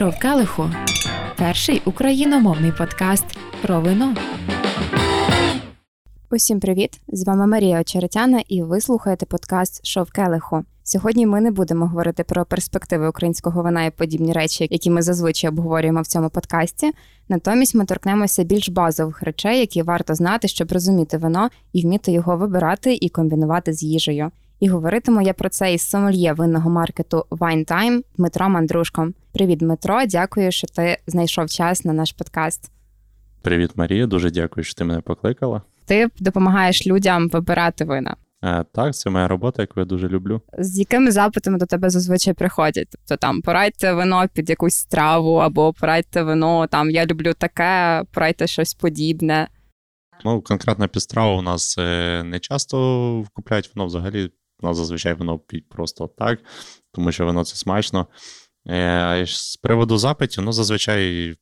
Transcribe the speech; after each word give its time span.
Шов 0.00 0.18
Келиху 0.18 0.70
перший 1.38 1.82
україномовний 1.84 2.72
подкаст 2.72 3.24
про 3.62 3.80
вино. 3.80 4.14
Усім 6.30 6.60
привіт! 6.60 7.00
З 7.08 7.26
вами 7.26 7.46
Марія 7.46 7.80
Очеретяна, 7.80 8.42
і 8.48 8.62
ви 8.62 8.80
слухаєте 8.80 9.26
подкаст 9.26 9.86
Шов 9.86 10.10
Келиху. 10.10 10.64
Сьогодні 10.82 11.26
ми 11.26 11.40
не 11.40 11.50
будемо 11.50 11.86
говорити 11.86 12.24
про 12.24 12.44
перспективи 12.44 13.08
українського 13.08 13.62
вина 13.62 13.84
і 13.84 13.90
подібні 13.90 14.32
речі, 14.32 14.68
які 14.70 14.90
ми 14.90 15.02
зазвичай 15.02 15.50
обговорюємо 15.50 16.02
в 16.02 16.06
цьому 16.06 16.30
подкасті. 16.30 16.92
Натомість 17.28 17.74
ми 17.74 17.84
торкнемося 17.84 18.44
більш 18.44 18.68
базових 18.68 19.22
речей, 19.22 19.60
які 19.60 19.82
варто 19.82 20.14
знати, 20.14 20.48
щоб 20.48 20.72
розуміти 20.72 21.16
вино 21.16 21.50
і 21.72 21.82
вміти 21.82 22.12
його 22.12 22.36
вибирати 22.36 22.98
і 23.00 23.08
комбінувати 23.08 23.72
з 23.72 23.82
їжею. 23.82 24.30
І 24.60 24.68
говоритиму 24.68 25.22
я 25.22 25.32
про 25.32 25.48
це 25.48 25.74
із 25.74 25.82
сомельє 25.82 26.32
винного 26.32 26.70
маркету 26.70 27.26
Wine 27.30 27.72
Time 27.72 28.02
Дмитро 28.16 28.48
Мандрушком. 28.48 29.14
Привіт, 29.32 29.58
Дмитро! 29.58 30.06
Дякую, 30.06 30.52
що 30.52 30.66
ти 30.66 30.98
знайшов 31.06 31.48
час 31.48 31.84
на 31.84 31.92
наш 31.92 32.12
подкаст. 32.12 32.70
Привіт, 33.42 33.70
Марія. 33.74 34.06
Дуже 34.06 34.30
дякую, 34.30 34.64
що 34.64 34.74
ти 34.74 34.84
мене 34.84 35.00
покликала. 35.00 35.62
Ти 35.86 36.08
допомагаєш 36.18 36.86
людям 36.86 37.28
вибирати 37.28 37.84
вина. 37.84 38.16
А, 38.40 38.64
Так, 38.64 38.94
це 38.94 39.10
моя 39.10 39.28
робота, 39.28 39.62
яку 39.62 39.80
я 39.80 39.86
дуже 39.86 40.08
люблю. 40.08 40.40
З 40.58 40.78
якими 40.78 41.10
запитами 41.10 41.58
до 41.58 41.66
тебе 41.66 41.90
зазвичай 41.90 42.34
приходять? 42.34 42.88
Тобто 42.90 43.16
там 43.16 43.42
порадьте 43.42 43.92
вино 43.92 44.26
під 44.34 44.50
якусь 44.50 44.74
страву, 44.74 45.34
або 45.34 45.72
порадьте 45.72 46.22
вино, 46.22 46.66
там 46.66 46.90
я 46.90 47.06
люблю 47.06 47.32
таке, 47.34 48.02
порадьте 48.12 48.46
щось 48.46 48.74
подібне. 48.74 49.48
Ну, 50.24 50.40
конкретна 50.42 50.88
підстрава 50.88 51.36
у 51.36 51.42
нас 51.42 51.78
е, 51.78 52.22
не 52.24 52.38
часто 52.38 53.24
купляють 53.32 53.70
вино 53.74 53.86
взагалі. 53.86 54.30
У 54.62 54.66
зазвичай 54.74 55.14
воно 55.14 55.38
п'ють 55.38 55.68
просто 55.68 56.10
так, 56.18 56.38
тому 56.92 57.12
що 57.12 57.24
воно 57.24 57.44
це 57.44 57.56
смачно. 57.56 58.06
Е, 58.68 59.24
з 59.26 59.56
приводу 59.56 59.98
запитів, 59.98 60.44
ну, 60.44 60.52
зазвичай, 60.52 61.36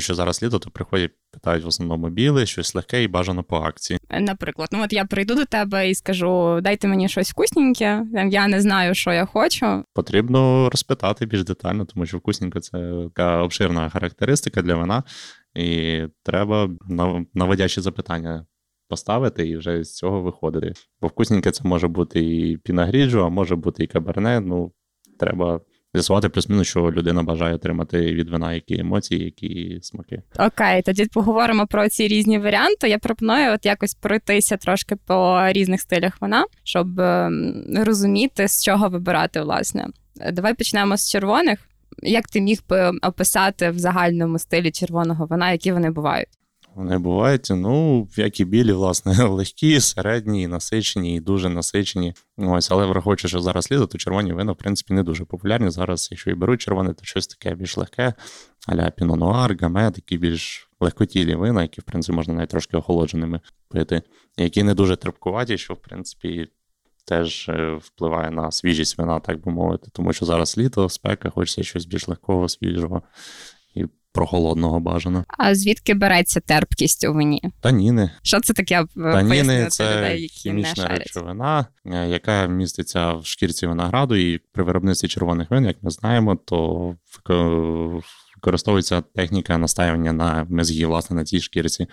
що 0.00 0.14
зараз 0.14 0.42
літо, 0.42 0.58
то 0.58 0.70
приходять, 0.70 1.10
питають 1.32 1.64
в 1.64 1.66
основному 1.66 2.08
біле, 2.08 2.46
щось 2.46 2.74
легке 2.74 3.02
і 3.02 3.08
бажано 3.08 3.44
по 3.44 3.56
акції. 3.56 3.98
Наприклад, 4.20 4.68
ну 4.72 4.82
от 4.84 4.92
я 4.92 5.04
прийду 5.04 5.34
до 5.34 5.44
тебе 5.44 5.90
і 5.90 5.94
скажу: 5.94 6.60
дайте 6.62 6.88
мені 6.88 7.08
щось 7.08 7.30
вкусненьке, 7.30 8.04
я 8.30 8.48
не 8.48 8.60
знаю, 8.60 8.94
що 8.94 9.12
я 9.12 9.26
хочу. 9.26 9.84
Потрібно 9.94 10.70
розпитати 10.70 11.26
більш 11.26 11.44
детально, 11.44 11.84
тому 11.84 12.06
що 12.06 12.18
вкусненьке 12.18 12.60
це 12.60 12.92
така 13.04 13.42
обширна 13.42 13.88
характеристика 13.88 14.62
для 14.62 14.74
вина, 14.74 15.02
і 15.54 16.00
треба 16.22 16.70
наводячі 17.34 17.80
запитання 17.80 18.46
поставити 18.92 19.48
і 19.48 19.56
вже 19.56 19.84
з 19.84 19.96
цього 19.96 20.20
виходити. 20.20 20.72
Бо 21.00 21.08
вкусненьке 21.08 21.50
це 21.50 21.64
може 21.64 21.88
бути 21.88 22.20
і 22.20 22.56
пінагріджу, 22.56 23.24
а 23.24 23.28
може 23.28 23.56
бути 23.56 23.84
і 23.84 23.86
каберне. 23.86 24.40
Ну, 24.40 24.72
треба 25.18 25.60
з'ясувати 25.94 26.28
плюс-мінус, 26.28 26.68
що 26.68 26.80
людина 26.80 27.22
бажає 27.22 27.54
отримати 27.54 28.14
від 28.14 28.30
вина 28.30 28.54
які 28.54 28.78
емоції, 28.78 29.24
які 29.24 29.78
смаки. 29.82 30.22
Окей, 30.38 30.82
тоді 30.82 31.04
поговоримо 31.04 31.66
про 31.66 31.88
ці 31.88 32.08
різні 32.08 32.38
варіанти. 32.38 32.88
Я 32.88 32.98
пропоную 32.98 33.52
от 33.52 33.66
якось 33.66 33.94
пройтися 33.94 34.56
трошки 34.56 34.96
по 34.96 35.48
різних 35.48 35.80
стилях 35.80 36.20
вина, 36.20 36.44
щоб 36.64 37.00
ем, 37.00 37.64
розуміти, 37.76 38.48
з 38.48 38.64
чого 38.64 38.88
вибирати, 38.88 39.42
власне. 39.42 39.88
Давай 40.32 40.54
почнемо 40.54 40.96
з 40.96 41.10
червоних. 41.10 41.58
Як 42.02 42.26
ти 42.28 42.40
міг 42.40 42.60
би 42.68 42.92
описати 43.02 43.70
в 43.70 43.78
загальному 43.78 44.38
стилі 44.38 44.70
червоного 44.70 45.26
вина, 45.26 45.52
які 45.52 45.72
вони 45.72 45.90
бувають? 45.90 46.28
Вони 46.74 46.98
бувають, 46.98 47.46
ну, 47.50 48.08
як 48.16 48.40
і 48.40 48.44
білі, 48.44 48.72
власне, 48.72 49.24
легкі, 49.24 49.80
середні, 49.80 50.46
насичені 50.46 51.16
і 51.16 51.20
дуже 51.20 51.48
насичені. 51.48 52.14
Ось, 52.36 52.70
Але 52.70 52.86
враховуючи, 52.86 53.28
що 53.28 53.40
зараз 53.40 53.72
літо, 53.72 53.86
то 53.86 53.98
червоні 53.98 54.32
вина, 54.32 54.52
в 54.52 54.56
принципі, 54.56 54.94
не 54.94 55.02
дуже 55.02 55.24
популярні. 55.24 55.70
Зараз, 55.70 56.08
якщо 56.10 56.30
і 56.30 56.34
беруть 56.34 56.60
червоне, 56.60 56.94
то 56.94 57.04
щось 57.04 57.26
таке 57.26 57.54
більш 57.54 57.76
легке, 57.76 58.14
аля 58.66 58.90
пінонуар, 58.90 59.56
гаме, 59.60 59.90
такі 59.90 60.18
більш 60.18 60.68
легкотілі 60.80 61.34
вина, 61.34 61.62
які, 61.62 61.80
в 61.80 61.84
принципі, 61.84 62.16
можна 62.16 62.34
навіть 62.34 62.50
трошки 62.50 62.76
охолодженими 62.76 63.40
пити, 63.68 64.02
які 64.36 64.62
не 64.62 64.74
дуже 64.74 64.96
терпкуваті, 64.96 65.58
що, 65.58 65.74
в 65.74 65.78
принципі, 65.78 66.48
теж 67.04 67.48
е, 67.48 67.78
впливає 67.82 68.30
на 68.30 68.50
свіжість 68.50 68.98
вина, 68.98 69.20
так 69.20 69.44
би 69.44 69.52
мовити. 69.52 69.90
Тому 69.92 70.12
що 70.12 70.26
зараз 70.26 70.58
літо, 70.58 70.88
спека, 70.88 71.30
хочеться 71.30 71.62
щось 71.62 71.86
більш 71.86 72.08
легкого, 72.08 72.48
свіжого 72.48 73.02
прохолодного 74.12 74.80
бажано. 74.80 75.24
А 75.28 75.54
звідки 75.54 75.94
береться 75.94 76.40
терпкість 76.40 77.04
у 77.04 77.12
вині? 77.12 77.42
Таніни. 77.60 78.10
Що 78.22 78.40
це 78.40 78.52
таке? 78.52 78.84
Таніни 78.96 79.66
це 79.66 79.96
людей, 79.96 80.22
які 80.22 80.34
хімічна 80.34 80.88
не 80.88 80.96
речовина, 80.96 81.66
е, 81.86 82.08
яка 82.08 82.46
міститься 82.46 83.12
в 83.12 83.26
шкірці 83.26 83.66
винограду, 83.66 84.14
і 84.14 84.38
при 84.52 84.64
виробництві 84.64 85.08
червоних 85.08 85.50
вин, 85.50 85.64
як 85.64 85.76
ми 85.82 85.90
знаємо, 85.90 86.36
то 86.36 86.94
використовується 88.34 89.00
техніка 89.00 89.58
настаювання 89.58 90.12
на 90.12 90.46
мезгі, 90.48 90.84
власне, 90.84 91.16
на 91.16 91.24
цій 91.24 91.40
шкірці. 91.40 91.86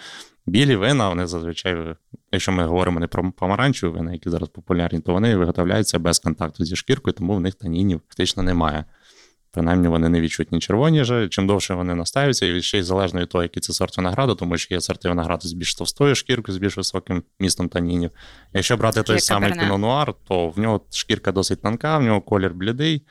Білі 0.45 0.75
вина, 0.75 1.09
вони 1.09 1.27
зазвичай, 1.27 1.95
якщо 2.31 2.51
ми 2.51 2.65
говоримо 2.65 2.99
не 2.99 3.07
про 3.07 3.31
помаранчеві 3.31 3.91
вина, 3.91 4.13
які 4.13 4.29
зараз 4.29 4.49
популярні, 4.49 4.99
то 4.99 5.13
вони 5.13 5.35
виготовляються 5.35 5.99
без 5.99 6.19
контакту 6.19 6.65
зі 6.65 6.75
шкіркою, 6.75 7.13
тому 7.13 7.35
в 7.35 7.39
них 7.39 7.55
танінів 7.55 8.01
фактично 8.07 8.43
немає. 8.43 8.85
Принаймні 9.51 9.87
вони 9.87 10.09
не 10.09 10.21
відчутні 10.21 10.59
червоні, 10.59 11.03
же. 11.03 11.29
чим 11.29 11.47
довше 11.47 11.73
вони 11.73 11.95
настаються, 11.95 12.45
і 12.45 12.61
ще 12.61 12.77
й 12.77 12.81
залежно 12.81 13.21
від 13.21 13.29
того, 13.29 13.43
який 13.43 13.61
це 13.61 13.73
сорт 13.73 13.97
винограду, 13.97 14.35
тому 14.35 14.57
що 14.57 14.75
є 14.75 14.81
сорти 14.81 15.09
винограду 15.09 15.47
з 15.47 15.53
більш 15.53 15.75
товстою 15.75 16.15
шкіркою, 16.15 16.55
з 16.55 16.57
більш 16.57 16.77
високим 16.77 17.23
містом 17.39 17.69
танінів. 17.69 18.11
Якщо 18.53 18.77
брати 18.77 19.03
той 19.03 19.19
самий 19.19 19.53
пінонуар, 19.53 20.13
то 20.27 20.49
в 20.49 20.59
нього 20.59 20.81
шкірка 20.91 21.31
досить 21.31 21.61
тонка, 21.61 21.97
в 21.97 22.03
нього 22.03 22.21
колір 22.21 22.53
блідий, 22.53 23.05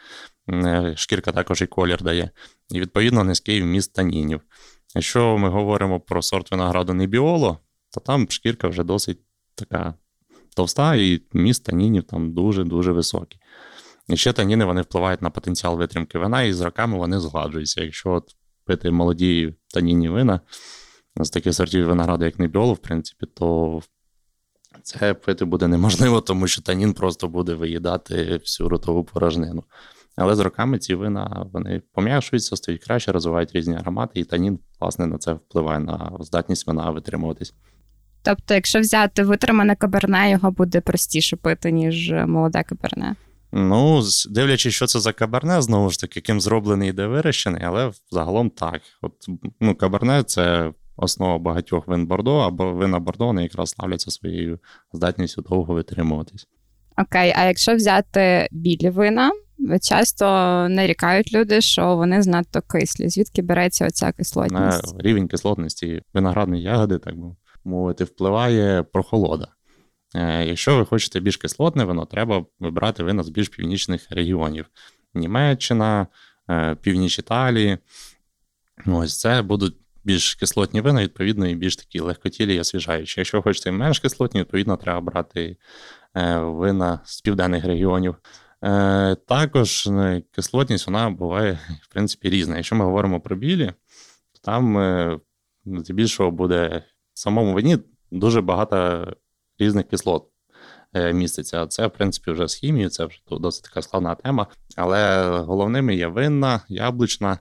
е, 0.49 0.93
шкірка 0.97 1.33
також 1.33 1.63
і 1.63 1.67
колір 1.67 2.03
дає, 2.03 2.31
і 2.71 2.81
відповідно 2.81 3.25
низький 3.25 3.63
вміст 3.63 3.95
танінів. 3.95 4.41
Якщо 4.95 5.39
ми 5.39 5.49
говоримо 5.49 6.01
про 6.01 6.23
сорт 6.23 6.51
винограду 6.51 6.95
Небіоло, 6.95 7.59
то 7.95 8.01
там 8.01 8.31
шкірка 8.31 8.69
вже 8.69 8.85
досить 8.85 9.19
така 9.55 9.95
товста, 10.57 10.95
і 10.95 11.23
вміст 11.33 11.65
танінів 11.65 12.03
там 12.03 12.33
дуже-дуже 12.33 12.93
високий. 12.93 13.41
І 14.09 14.17
ще 14.17 14.33
таніни 14.33 14.65
вони 14.65 14.83
впливають 14.83 15.23
на 15.23 15.31
потенціал 15.31 15.77
витримки 15.77 16.19
вина, 16.19 16.43
і 16.43 16.53
з 16.53 16.61
роками 16.61 16.99
вони 16.99 17.21
згладжуються. 17.21 17.85
Якщо 17.85 18.11
от 18.11 18.37
пити 18.65 18.91
молоді 18.91 19.55
танінні 19.75 20.09
вина 20.09 20.41
з 21.17 21.31
таких 21.31 21.55
сортів 21.55 21.87
винограду, 21.87 22.25
як 22.25 22.39
Небіоло, 22.39 22.73
в 22.73 22.79
принципі, 22.79 23.27
то 23.35 23.81
це 24.83 25.15
пити 25.15 25.45
буде 25.45 25.69
неможливо, 25.69 26.21
тому 26.21 26.47
що 26.47 26.63
танін 26.63 26.95
просто 26.95 27.29
буде 27.29 27.55
виїдати 27.55 28.37
всю 28.37 28.69
ротову 28.69 29.05
порожнину. 29.05 29.65
Але 30.17 30.37
з 30.37 30.39
роками 30.39 30.79
ці 30.79 30.95
вина 30.95 31.47
вони 31.53 31.83
пом'якшуються, 31.93 32.57
стають 32.57 32.85
краще, 32.85 33.13
розвивають 33.13 33.53
різні 33.53 33.77
аромати, 33.77 34.21
і 34.21 34.25
танін, 34.25 34.59
власне, 34.81 35.07
на 35.07 35.19
це 35.19 35.33
впливає 35.33 35.79
на 35.79 36.17
здатність 36.21 36.67
вина 36.67 36.91
витримуватись. 36.91 37.55
Тобто, 38.23 38.55
якщо 38.55 38.81
взяти 38.81 39.23
витримане 39.23 39.77
каберне, 39.77 40.31
його 40.31 40.51
буде 40.51 40.81
простіше 40.81 41.37
пити, 41.37 41.71
ніж 41.71 42.13
молоде 42.27 42.63
каберне. 42.63 43.17
Ну, 43.53 44.03
дивлячись, 44.31 44.75
що 44.75 44.87
це 44.87 45.01
за 45.01 45.13
каберне, 45.13 45.63
знову 45.63 45.91
ж 45.91 46.01
таки, 46.01 46.13
яким 46.17 46.41
зроблений 46.41 46.89
і 46.89 46.93
де 46.93 47.07
вирощений, 47.07 47.63
але 47.65 47.93
загалом 48.11 48.51
так. 48.51 48.81
От, 49.03 49.13
ну, 49.61 49.75
Каберне 49.75 50.23
це 50.23 50.73
основа 50.97 51.39
багатьох 51.39 51.89
вин 51.89 52.07
Бордо, 52.07 52.37
або 52.37 52.73
вина 52.73 52.99
Бордо 52.99 53.27
вони 53.27 53.43
якраз 53.43 53.71
славляться 53.71 54.11
своєю 54.11 54.59
здатністю 54.93 55.43
довго 55.43 55.75
витримуватись. 55.75 56.47
Окей, 56.99 57.35
а 57.37 57.45
якщо 57.45 57.75
взяти 57.75 58.49
білі 58.53 58.91
вина, 58.91 59.31
часто 59.83 60.25
нарікають 60.71 61.35
люди, 61.35 61.61
що 61.61 61.97
вони 61.97 62.23
знадто 62.23 62.61
кислі. 62.63 63.09
Звідки 63.09 63.43
береться 63.43 63.87
оця 63.87 64.13
кислотність? 64.13 64.95
На 64.95 65.03
рівень 65.03 65.29
кислотності 65.29 66.03
виноградної 66.15 66.63
ягоди, 66.63 66.99
так 66.99 67.17
би 67.17 67.37
мовити, 67.65 68.05
впливає 68.05 68.83
прохолода. 68.83 69.49
Е, 70.15 70.45
якщо 70.45 70.77
ви 70.77 70.85
хочете 70.85 71.21
більш 71.21 71.37
кислотне 71.37 71.85
вино, 71.85 72.05
треба 72.07 72.45
вибрати 72.59 73.03
вино 73.03 73.23
з 73.23 73.29
більш 73.29 73.49
північних 73.49 74.07
регіонів. 74.11 74.67
Німеччина, 75.15 76.07
е, 76.51 76.75
північ 76.75 77.19
Італії. 77.19 77.79
Ось 78.87 79.21
це 79.21 79.43
будуть 79.43 79.77
більш 80.05 80.35
кислотні 80.35 80.81
вина, 80.81 81.03
відповідно, 81.03 81.49
і 81.49 81.55
більш 81.55 81.77
такі 81.77 82.01
легкотілі 82.01 82.55
і 82.55 82.61
освіжаючі. 82.61 83.21
Якщо 83.21 83.39
ви 83.39 83.43
хочете 83.43 83.71
менш 83.71 83.99
кислотні, 83.99 84.41
відповідно, 84.41 84.77
треба 84.77 85.01
брати 85.01 85.57
е, 86.17 86.39
вина 86.39 87.01
з 87.05 87.21
південних 87.21 87.65
регіонів. 87.65 88.17
Також 89.27 89.89
кислотність 90.33 90.87
вона 90.87 91.11
буває, 91.11 91.59
в 91.83 91.89
принципі, 91.93 92.31
різна. 92.31 92.57
Якщо 92.57 92.77
ми 92.77 92.85
говоримо 92.85 93.21
про 93.21 93.37
білі, 93.37 93.73
то 94.33 94.41
там 94.43 95.21
здебільшого 95.67 96.31
буде 96.31 96.85
в 97.15 97.19
самому 97.21 97.55
вині 97.55 97.79
дуже 98.11 98.41
багато 98.41 99.07
різних 99.59 99.89
кислот 99.89 100.29
е, 100.95 101.13
міститься. 101.13 101.67
Це, 101.67 101.87
в 101.87 101.91
принципі, 101.91 102.31
вже 102.31 102.49
з 102.49 102.55
хімією, 102.55 102.91
це 102.91 103.05
вже 103.05 103.21
досить 103.31 103.65
така 103.65 103.83
складна 103.83 104.15
тема. 104.15 104.47
Але 104.77 105.29
головними 105.29 105.97
є 105.97 106.07
винна, 106.07 106.61
яблучна, 106.69 107.39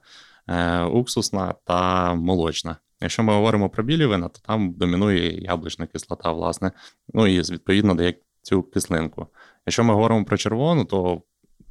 е, 0.47 0.83
уксусна 0.83 1.55
та 1.65 2.13
молочна. 2.13 2.77
Якщо 3.01 3.23
ми 3.23 3.33
говоримо 3.33 3.69
про 3.69 3.83
білі 3.83 4.05
вина, 4.05 4.27
то 4.27 4.39
там 4.39 4.73
домінує 4.73 5.41
яблучна 5.41 5.87
кислота, 5.87 6.31
власне, 6.31 6.71
ну 7.13 7.27
і 7.27 7.39
відповідно 7.39 7.95
дає 7.95 8.13
цю 8.41 8.63
кислинку. 8.63 9.27
Якщо 9.65 9.83
ми 9.83 9.93
говоримо 9.93 10.25
про 10.25 10.37
червону, 10.37 10.85
то 10.85 11.21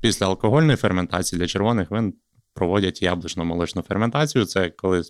після 0.01 0.27
алкогольної 0.27 0.77
ферментації 0.77 1.39
для 1.41 1.47
червоних 1.47 1.91
вин 1.91 2.15
проводять 2.57 3.03
яблучно-молочну 3.03 3.83
ферментацію. 3.83 4.45
Це 4.45 4.71
коли 4.71 5.03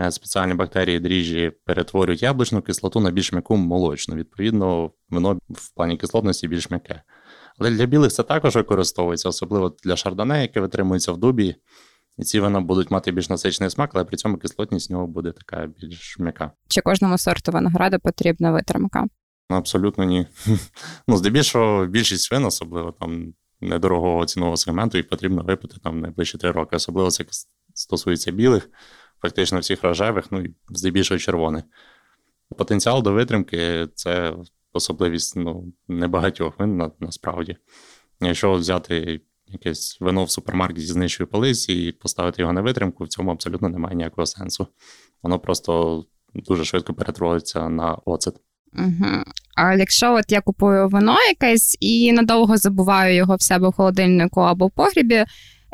е, 0.00 0.10
спеціальні 0.10 0.54
бактерії 0.54 1.00
дріжджі 1.00 1.52
перетворюють 1.64 2.22
яблучну 2.22 2.62
кислоту 2.62 3.00
на 3.00 3.10
більш 3.10 3.32
м'яку 3.32 3.56
молочну. 3.56 4.14
Відповідно, 4.14 4.90
воно 5.10 5.38
в 5.50 5.74
плані 5.74 5.96
кислотності 5.96 6.48
більш 6.48 6.70
м'яке. 6.70 7.02
Але 7.58 7.70
для 7.70 7.86
білих 7.86 8.12
це 8.12 8.22
також 8.22 8.56
використовується, 8.56 9.28
особливо 9.28 9.76
для 9.84 9.96
шардоне, 9.96 10.42
яке 10.42 10.60
витримується 10.60 11.12
в 11.12 11.16
дубі. 11.16 11.56
І 12.18 12.22
ці 12.22 12.40
вина 12.40 12.60
будуть 12.60 12.90
мати 12.90 13.12
більш 13.12 13.28
насичений 13.28 13.70
смак, 13.70 13.90
але 13.94 14.04
при 14.04 14.16
цьому 14.16 14.36
кислотність 14.36 14.90
в 14.90 14.92
нього 14.92 15.06
буде 15.06 15.32
така 15.32 15.66
більш 15.66 16.18
м'яка. 16.18 16.50
Чи 16.68 16.80
кожному 16.80 17.18
сорту 17.18 17.52
винограду 17.52 17.98
потрібна 17.98 18.52
витримка? 18.52 19.06
Абсолютно 19.48 20.04
ні. 20.04 20.26
Ну, 21.08 21.16
здебільшого, 21.16 21.86
більшість 21.86 22.32
вин, 22.32 22.44
особливо 22.44 22.92
там 22.92 23.34
недорогого 23.62 24.26
цінового 24.26 24.56
сегменту, 24.56 24.98
їх 24.98 25.08
потрібно 25.08 25.42
випити 25.42 25.76
там 25.82 26.00
найближчі 26.00 26.38
три 26.38 26.50
роки. 26.50 26.76
Особливо 26.76 27.10
це 27.10 27.24
стосується 27.74 28.30
білих, 28.30 28.70
фактично 29.22 29.58
всіх 29.58 29.82
рожевих, 29.82 30.32
ну 30.32 30.40
і 30.40 30.54
здебільшого 30.70 31.18
червоних. 31.18 31.64
Потенціал 32.58 33.02
до 33.02 33.12
витримки 33.12 33.88
це 33.94 34.34
особливість 34.72 35.36
ну, 35.36 35.72
небагатьох 35.88 36.58
вин 36.58 36.76
на, 36.76 36.90
насправді. 37.00 37.56
Якщо 38.20 38.52
взяти 38.52 39.20
якесь 39.46 40.00
вино 40.00 40.24
в 40.24 40.30
супермаркеті 40.30 40.86
з 40.86 40.96
нижчої 40.96 41.26
полиці 41.26 41.72
і 41.72 41.92
поставити 41.92 42.42
його 42.42 42.52
на 42.52 42.60
витримку, 42.60 43.04
в 43.04 43.08
цьому 43.08 43.30
абсолютно 43.30 43.68
немає 43.68 43.96
ніякого 43.96 44.26
сенсу. 44.26 44.66
Воно 45.22 45.38
просто 45.38 46.04
дуже 46.34 46.64
швидко 46.64 46.94
перетворюється 46.94 47.68
на 47.68 47.94
оцет. 47.94 48.36
Угу. 48.78 49.22
А 49.56 49.74
якщо 49.74 50.14
от 50.14 50.24
я 50.28 50.40
купую 50.40 50.88
вино 50.88 51.16
якесь 51.28 51.76
і 51.80 52.12
надовго 52.12 52.56
забуваю 52.56 53.14
його 53.14 53.36
в 53.36 53.42
себе 53.42 53.68
в 53.68 53.72
холодильнику 53.72 54.40
або 54.40 54.66
в 54.66 54.70
погрібі, 54.70 55.24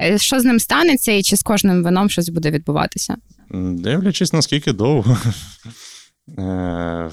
е, 0.00 0.18
що 0.18 0.40
з 0.40 0.44
ним 0.44 0.58
станеться, 0.58 1.12
і 1.12 1.22
чи 1.22 1.36
з 1.36 1.42
кожним 1.42 1.84
вином 1.84 2.10
щось 2.10 2.28
буде 2.28 2.50
відбуватися? 2.50 3.16
Дивлячись, 3.50 4.32
наскільки 4.32 4.72
довго. 4.72 5.18
Е, 6.38 7.10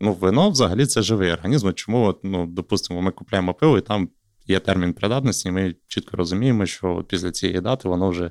ну, 0.00 0.12
Вино 0.12 0.50
взагалі 0.50 0.86
це 0.86 1.02
живий 1.02 1.32
організм. 1.32 1.72
Чому, 1.72 2.06
от, 2.06 2.20
ну, 2.22 2.46
допустимо, 2.46 3.02
ми 3.02 3.10
купуємо 3.10 3.54
пиво, 3.54 3.78
і 3.78 3.80
там 3.80 4.08
є 4.46 4.60
термін 4.60 4.92
придатності, 4.92 5.48
і 5.48 5.52
ми 5.52 5.74
чітко 5.88 6.16
розуміємо, 6.16 6.66
що 6.66 7.04
після 7.08 7.30
цієї 7.30 7.60
дати 7.60 7.88
воно 7.88 8.10
вже 8.10 8.30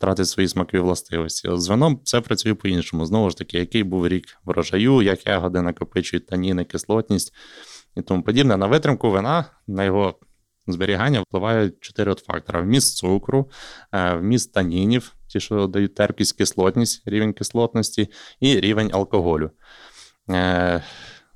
втратить 0.00 0.28
свої 0.28 0.48
смакові 0.48 0.80
властивості. 0.80 1.48
З 1.52 1.68
вином 1.68 2.00
все 2.04 2.20
працює 2.20 2.54
по-іншому. 2.54 3.06
Знову 3.06 3.30
ж 3.30 3.36
таки, 3.36 3.58
який 3.58 3.82
був 3.82 4.08
рік 4.08 4.24
врожаю, 4.44 5.02
як 5.02 5.26
ягоди 5.26 5.62
накопичують 5.62 6.26
таніни, 6.26 6.64
кислотність 6.64 7.34
і 7.96 8.02
тому 8.02 8.22
подібне. 8.22 8.56
На 8.56 8.66
витримку 8.66 9.10
вина, 9.10 9.44
на 9.66 9.84
його 9.84 10.18
зберігання 10.66 11.20
впливають 11.20 11.80
чотири 11.80 12.14
фактори: 12.14 12.62
вміст 12.62 12.96
цукру, 12.96 13.50
е, 13.92 14.14
вміст 14.14 14.52
танінів, 14.52 15.12
ті, 15.26 15.40
що 15.40 15.66
дають 15.66 15.94
терпкість, 15.94 16.36
кислотність, 16.36 17.02
рівень 17.06 17.32
кислотності, 17.32 18.08
і 18.40 18.60
рівень 18.60 18.90
алкоголю. 18.92 19.50
Е, 20.30 20.82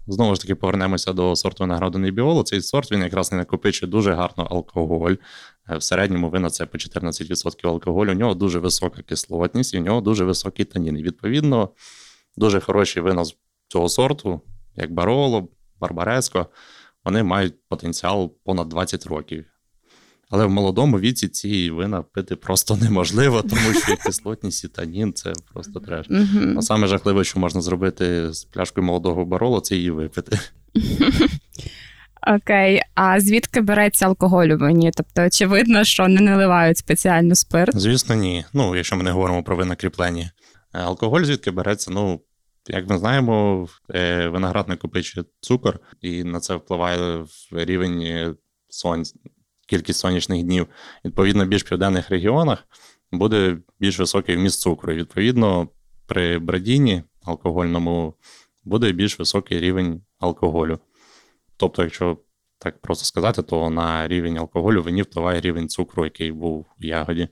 Знову 0.06 0.34
ж 0.34 0.40
таки, 0.40 0.54
повернемося 0.54 1.12
до 1.12 1.36
сорту 1.36 1.64
винограду 1.64 1.98
Небіолу. 1.98 2.42
Цей 2.42 2.60
сорт 2.60 2.92
він 2.92 3.02
якраз 3.02 3.32
не 3.32 3.38
накопичує 3.38 3.90
дуже 3.90 4.12
гарно 4.12 4.44
алкоголь. 4.50 5.14
Е, 5.70 5.76
в 5.76 5.82
середньому 5.82 6.30
вина 6.30 6.50
це 6.50 6.66
по 6.66 6.78
14% 6.78 7.68
алкоголю. 7.68 8.10
У 8.10 8.14
нього 8.14 8.34
дуже 8.34 8.58
висока 8.58 9.02
кислотність 9.02 9.74
і 9.74 9.78
у 9.78 9.82
нього 9.82 10.00
дуже 10.00 10.24
високий 10.24 10.64
танін. 10.64 10.98
І 10.98 11.02
Відповідно, 11.02 11.68
дуже 12.36 12.60
хороші 12.60 13.00
вина 13.00 13.24
з 13.24 13.36
цього 13.68 13.88
сорту, 13.88 14.40
як 14.76 14.92
Бароло, 14.92 15.48
Барбареско, 15.80 16.46
вони 17.04 17.22
мають 17.22 17.54
потенціал 17.68 18.32
понад 18.44 18.68
20 18.68 19.06
років. 19.06 19.44
Але 20.30 20.44
в 20.44 20.50
молодому 20.50 21.00
віці 21.00 21.28
ці 21.28 21.70
вина 21.70 22.02
пити 22.02 22.36
просто 22.36 22.76
неможливо, 22.82 23.42
тому 23.42 23.74
що 23.74 23.96
кислотність 23.96 24.64
і 24.64 24.68
танін 24.68 25.12
це 25.12 25.32
просто 25.52 25.80
треш. 25.80 26.06
А 26.56 26.62
саме 26.62 26.86
жахливе, 26.86 27.24
що 27.24 27.40
можна 27.40 27.60
зробити 27.60 28.32
з 28.32 28.44
пляшкою 28.44 28.86
молодого 28.86 29.24
баролу, 29.24 29.60
це 29.60 29.76
її 29.76 29.90
випити. 29.90 30.38
Окей, 32.26 32.82
а 32.94 33.20
звідки 33.20 33.60
береться 33.60 34.06
алкоголь 34.06 34.46
у 34.46 34.56
вині? 34.56 34.90
Тобто, 34.96 35.26
очевидно, 35.26 35.84
що 35.84 36.08
не 36.08 36.20
наливають 36.20 36.78
спеціально 36.78 37.34
спирт? 37.34 37.78
Звісно, 37.78 38.14
ні. 38.14 38.44
Ну, 38.52 38.76
якщо 38.76 38.96
ми 38.96 39.02
не 39.02 39.10
говоримо 39.10 39.42
про 39.42 39.56
вина 39.56 39.76
кріплені. 39.76 40.30
Е, 40.74 40.78
алкоголь 40.78 41.22
звідки 41.22 41.50
береться? 41.50 41.90
Ну, 41.90 42.20
як 42.68 42.88
ми 42.88 42.98
знаємо, 42.98 43.68
е, 43.94 44.28
виноград 44.28 44.68
накопичує 44.68 45.26
цукор, 45.40 45.80
і 46.00 46.24
на 46.24 46.40
це 46.40 46.54
впливає 46.54 47.24
рівень 47.52 48.34
сонця 48.68 49.14
кількість 49.68 50.00
сонячних 50.00 50.42
днів. 50.42 50.66
Відповідно, 51.04 51.44
в 51.44 51.48
більш 51.48 51.62
південних 51.62 52.10
регіонах 52.10 52.64
буде 53.12 53.56
більш 53.80 53.98
високий 53.98 54.36
вміст 54.36 54.60
цукру. 54.60 54.92
Відповідно, 54.92 55.68
при 56.06 56.38
брадіні 56.38 57.02
алкогольному 57.24 58.14
буде 58.64 58.92
більш 58.92 59.18
високий 59.18 59.60
рівень 59.60 60.02
алкоголю. 60.18 60.78
Тобто, 61.56 61.82
якщо 61.82 62.18
так 62.58 62.80
просто 62.80 63.04
сказати, 63.04 63.42
то 63.42 63.70
на 63.70 64.08
рівень 64.08 64.38
алкоголю 64.38 64.82
вині 64.82 65.02
впливає 65.02 65.40
рівень 65.40 65.68
цукру, 65.68 66.04
який 66.04 66.32
був 66.32 66.66
у 66.80 66.84
ягоді. 66.84 67.28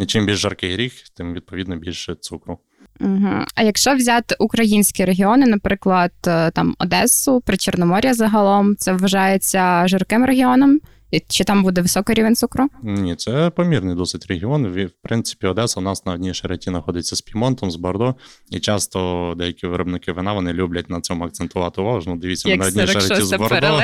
І 0.00 0.06
чим 0.06 0.26
більш 0.26 0.38
жаркий 0.38 0.72
гріх, 0.72 0.92
тим 1.16 1.34
відповідно 1.34 1.76
більше 1.76 2.14
цукру. 2.14 2.58
Угу. 3.00 3.44
А 3.54 3.62
якщо 3.62 3.94
взяти 3.94 4.36
українські 4.38 5.04
регіони, 5.04 5.46
наприклад, 5.46 6.12
е, 6.26 6.50
там 6.50 6.74
Одесу, 6.78 7.40
Причорномор'я 7.40 8.14
загалом, 8.14 8.76
це 8.76 8.92
вважається 8.92 9.88
жарким 9.88 10.24
регіоном? 10.24 10.80
Чи 11.28 11.44
там 11.44 11.62
буде 11.62 11.80
високий 11.82 12.14
рівень 12.14 12.36
цукру? 12.36 12.68
Ні, 12.82 13.16
це 13.16 13.50
помірний 13.50 13.94
досить 13.94 14.26
регіон. 14.26 14.66
В 14.66 14.90
принципі, 15.02 15.46
Одеса 15.46 15.80
у 15.80 15.82
нас 15.82 16.06
на 16.06 16.12
одній 16.12 16.34
шереті 16.34 16.70
знаходиться 16.70 17.16
з 17.16 17.22
Пімонтом, 17.22 17.70
з 17.70 17.76
Бордо. 17.76 18.14
І 18.50 18.60
часто 18.60 19.34
деякі 19.36 19.66
виробники 19.66 20.12
вина 20.12 20.32
вони 20.32 20.52
люблять 20.52 20.90
на 20.90 21.00
цьому 21.00 21.24
акцентувати 21.24 21.80
увагу. 21.80 22.02
Ну, 22.06 22.16
дивіться, 22.16 22.48
як 22.48 22.60
на 22.60 22.66
одній 22.66 22.86
шереті 22.86 23.22
з 23.22 23.36
Бордо. 23.36 23.82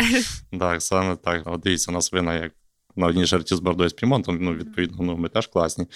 Так, 0.58 0.82
саме 0.82 1.16
так. 1.16 1.42
От 1.44 1.60
дивіться, 1.60 1.90
у 1.90 1.94
нас 1.94 2.12
вина 2.12 2.34
як. 2.34 2.52
На 2.98 3.06
одній 3.06 3.26
шерті 3.26 3.54
з 3.54 3.60
Бордо 3.60 3.84
і 3.84 3.88
з 3.88 3.92
Пімонтом, 3.92 4.38
ну, 4.40 4.54
відповідно, 4.54 4.96
ну, 5.00 5.16
ми 5.16 5.28
теж 5.28 5.46
класні. 5.46 5.86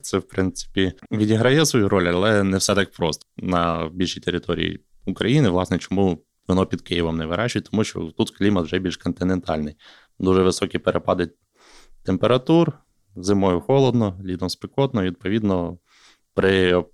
Це, 0.00 0.18
в 0.18 0.22
принципі, 0.22 0.92
відіграє 1.12 1.66
свою 1.66 1.88
роль, 1.88 2.04
але 2.04 2.42
не 2.42 2.56
все 2.56 2.74
так 2.74 2.92
просто. 2.92 3.26
На 3.36 3.90
більшій 3.94 4.20
території 4.20 4.80
України, 5.06 5.48
власне, 5.48 5.78
чому 5.78 6.24
вино 6.48 6.66
під 6.66 6.82
Києвом 6.82 7.16
не 7.16 7.26
вирощують, 7.26 7.68
тому 7.70 7.84
що 7.84 8.00
тут 8.00 8.30
клімат 8.30 8.64
вже 8.64 8.78
більш 8.78 8.96
континентальний 8.96 9.76
дуже 10.18 10.42
високі 10.42 10.78
перепади 10.78 11.30
температур, 12.02 12.72
зимою 13.16 13.60
холодно, 13.60 14.20
літом 14.24 14.48
спекотно, 14.48 15.02
відповідно, 15.02 15.78
при 16.34 16.84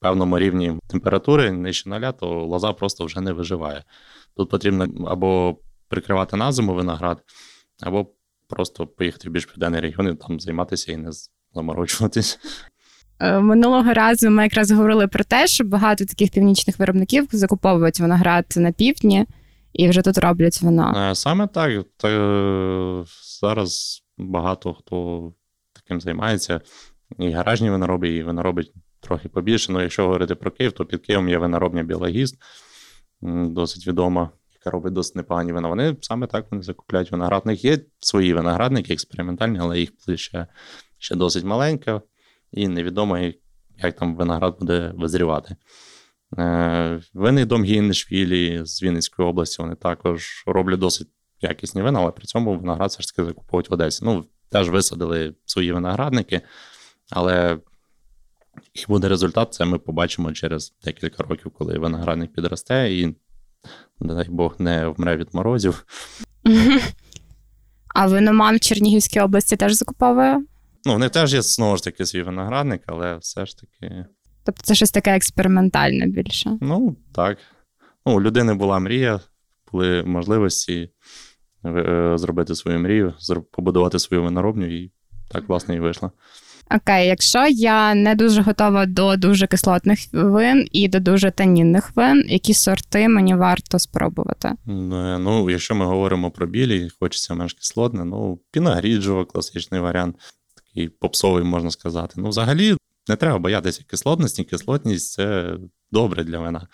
певному 0.00 0.38
рівні 0.38 0.78
температури 0.88 1.50
нижче 1.52 1.88
ноля, 1.88 2.12
то 2.12 2.26
лоза 2.44 2.72
просто 2.72 3.04
вже 3.04 3.20
не 3.20 3.32
виживає. 3.32 3.84
Тут 4.36 4.50
потрібно 4.50 5.06
або 5.08 5.58
прикривати 5.88 6.36
на 6.36 6.52
зиму 6.52 6.74
виноград, 6.74 7.22
або 7.80 8.06
просто 8.48 8.86
поїхати 8.86 9.28
в 9.28 9.32
більш 9.32 9.46
південний 9.46 9.80
регіон 9.80 10.08
і 10.08 10.14
там 10.14 10.40
займатися 10.40 10.92
і 10.92 10.96
не 10.96 11.10
заморочуватись. 11.54 12.38
Е, 13.20 13.40
минулого 13.40 13.92
разу 13.92 14.30
ми 14.30 14.42
якраз 14.42 14.70
говорили 14.70 15.08
про 15.08 15.24
те, 15.24 15.46
що 15.46 15.64
багато 15.64 16.04
таких 16.04 16.30
північних 16.30 16.78
виробників 16.78 17.28
закуповують 17.32 18.00
виноград 18.00 18.54
на 18.56 18.72
півдні 18.72 19.26
і 19.72 19.88
вже 19.88 20.02
тут 20.02 20.18
роблять 20.18 20.62
вино. 20.62 20.94
Е, 20.96 21.14
саме 21.14 21.46
так. 21.46 21.84
Та, 21.96 22.08
е, 22.08 23.04
Зараз 23.40 24.02
багато 24.18 24.74
хто 24.74 25.32
таким 25.72 26.00
займається. 26.00 26.60
І 27.18 27.30
гаражні 27.30 27.70
винороби, 27.70 28.08
і 28.08 28.22
виноробить 28.22 28.72
трохи 29.00 29.28
побільше. 29.28 29.72
Ну, 29.72 29.82
якщо 29.82 30.04
говорити 30.04 30.34
про 30.34 30.50
Київ, 30.50 30.72
то 30.72 30.84
під 30.84 31.00
Києвом 31.00 31.28
є 31.28 31.38
виноробня 31.38 31.82
Біологіст, 31.82 32.36
досить 33.22 33.86
відома, 33.86 34.30
яка 34.54 34.70
робить 34.70 34.92
досить 34.92 35.16
непогані 35.16 35.52
вина. 35.52 35.68
Вони 35.68 35.96
саме 36.00 36.26
так 36.26 36.46
вони 36.50 36.62
закупляють 36.62 37.12
виноград. 37.12 37.42
У 37.44 37.48
них 37.48 37.64
є 37.64 37.78
свої 37.98 38.34
виноградники, 38.34 38.92
експериментальні, 38.92 39.58
але 39.58 39.80
їх 39.80 39.90
ще, 40.14 40.46
ще 40.98 41.14
досить 41.14 41.44
маленька, 41.44 42.02
і 42.52 42.68
невідомо, 42.68 43.18
як 43.78 43.96
там 43.96 44.16
виноград 44.16 44.56
буде 44.60 44.92
визрівати. 44.96 45.56
Е, 46.38 47.00
винний 47.14 47.44
дом 47.44 47.64
Гіннешвілі 47.64 48.60
з 48.64 48.82
Вінницької 48.82 49.28
області 49.28 49.62
вони 49.62 49.74
також 49.74 50.44
роблять 50.46 50.78
досить 50.78 51.08
якісні 51.40 51.82
вина, 51.82 52.00
але 52.00 52.10
при 52.10 52.24
цьому 52.24 52.58
виноград 52.58 52.90
все 52.90 53.02
ж 53.02 53.08
таки 53.08 53.28
закуповують 53.28 53.70
в 53.70 53.74
Одесі. 53.74 54.04
Ну, 54.04 54.24
теж 54.50 54.68
висадили 54.68 55.34
свої 55.44 55.72
виноградники, 55.72 56.40
але 57.10 57.58
який 58.74 58.86
буде 58.88 59.08
результат, 59.08 59.54
це 59.54 59.64
ми 59.64 59.78
побачимо 59.78 60.32
через 60.32 60.74
декілька 60.84 61.22
років, 61.22 61.52
коли 61.58 61.78
виноградник 61.78 62.32
підросте 62.32 62.92
і, 62.92 63.06
не 64.00 64.14
дай 64.14 64.26
Бог, 64.28 64.54
не 64.58 64.88
вмре 64.88 65.16
від 65.16 65.34
морозів. 65.34 65.86
А 67.94 68.06
виноман 68.06 68.56
в 68.56 68.60
Чернігівській 68.60 69.20
області 69.20 69.56
теж 69.56 69.72
закуповує? 69.72 70.44
Ну, 70.84 70.94
в 70.94 70.98
них 70.98 71.10
теж 71.10 71.34
є 71.34 71.42
знову 71.42 71.76
ж 71.76 71.84
таки 71.84 72.06
свій 72.06 72.22
виноградник, 72.22 72.82
але 72.86 73.16
все 73.16 73.46
ж 73.46 73.56
таки. 73.58 74.06
Тобто 74.48 74.62
це 74.62 74.74
щось 74.74 74.90
таке 74.90 75.16
експериментальне 75.16 76.06
більше. 76.06 76.58
Ну, 76.60 76.96
так. 77.14 77.38
Ну, 78.06 78.16
У 78.16 78.22
людини 78.22 78.54
була 78.54 78.78
мрія, 78.78 79.20
були 79.72 80.02
можливості 80.02 80.90
е, 81.66 82.12
зробити 82.14 82.54
свою 82.54 82.78
мрію, 82.78 83.14
побудувати 83.52 83.98
свою 83.98 84.22
виноробню, 84.22 84.76
і 84.76 84.92
так, 85.30 85.48
власне, 85.48 85.74
і 85.76 85.80
вийшло. 85.80 86.12
Окей, 86.76 87.06
якщо 87.06 87.46
я 87.48 87.94
не 87.94 88.14
дуже 88.14 88.42
готова 88.42 88.86
до 88.86 89.16
дуже 89.16 89.46
кислотних 89.46 89.98
вин 90.12 90.68
і 90.72 90.88
до 90.88 91.00
дуже 91.00 91.30
танінних 91.30 91.96
вин, 91.96 92.24
які 92.28 92.54
сорти 92.54 93.08
мені 93.08 93.34
варто 93.34 93.78
спробувати? 93.78 94.52
Ну, 94.66 95.50
якщо 95.50 95.74
ми 95.74 95.84
говоримо 95.84 96.30
про 96.30 96.46
білі, 96.46 96.88
хочеться 97.00 97.34
менш 97.34 97.52
кислотне, 97.52 98.04
ну 98.04 98.40
пінагріджо, 98.50 99.26
класичний 99.26 99.80
варіант, 99.80 100.16
такий 100.56 100.88
попсовий, 100.88 101.44
можна 101.44 101.70
сказати. 101.70 102.14
Ну, 102.16 102.28
взагалі, 102.28 102.76
не 103.08 103.16
треба 103.16 103.38
боятися 103.38 103.84
кислотності, 103.86 104.44
кислотність 104.44 105.12
це 105.12 105.56
добре 105.90 106.24
для 106.24 106.38
вина. 106.38 106.68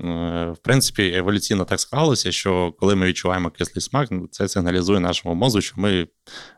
Е, 0.00 0.50
в 0.50 0.56
принципі, 0.62 1.12
еволюційно 1.16 1.64
так 1.64 1.80
склалося, 1.80 2.32
що 2.32 2.72
коли 2.78 2.94
ми 2.94 3.06
відчуваємо 3.06 3.50
кислий 3.50 3.82
смак, 3.82 4.10
ну, 4.10 4.28
це 4.30 4.48
сигналізує 4.48 5.00
нашому 5.00 5.34
мозку, 5.34 5.60
що 5.60 5.80
ми 5.80 6.08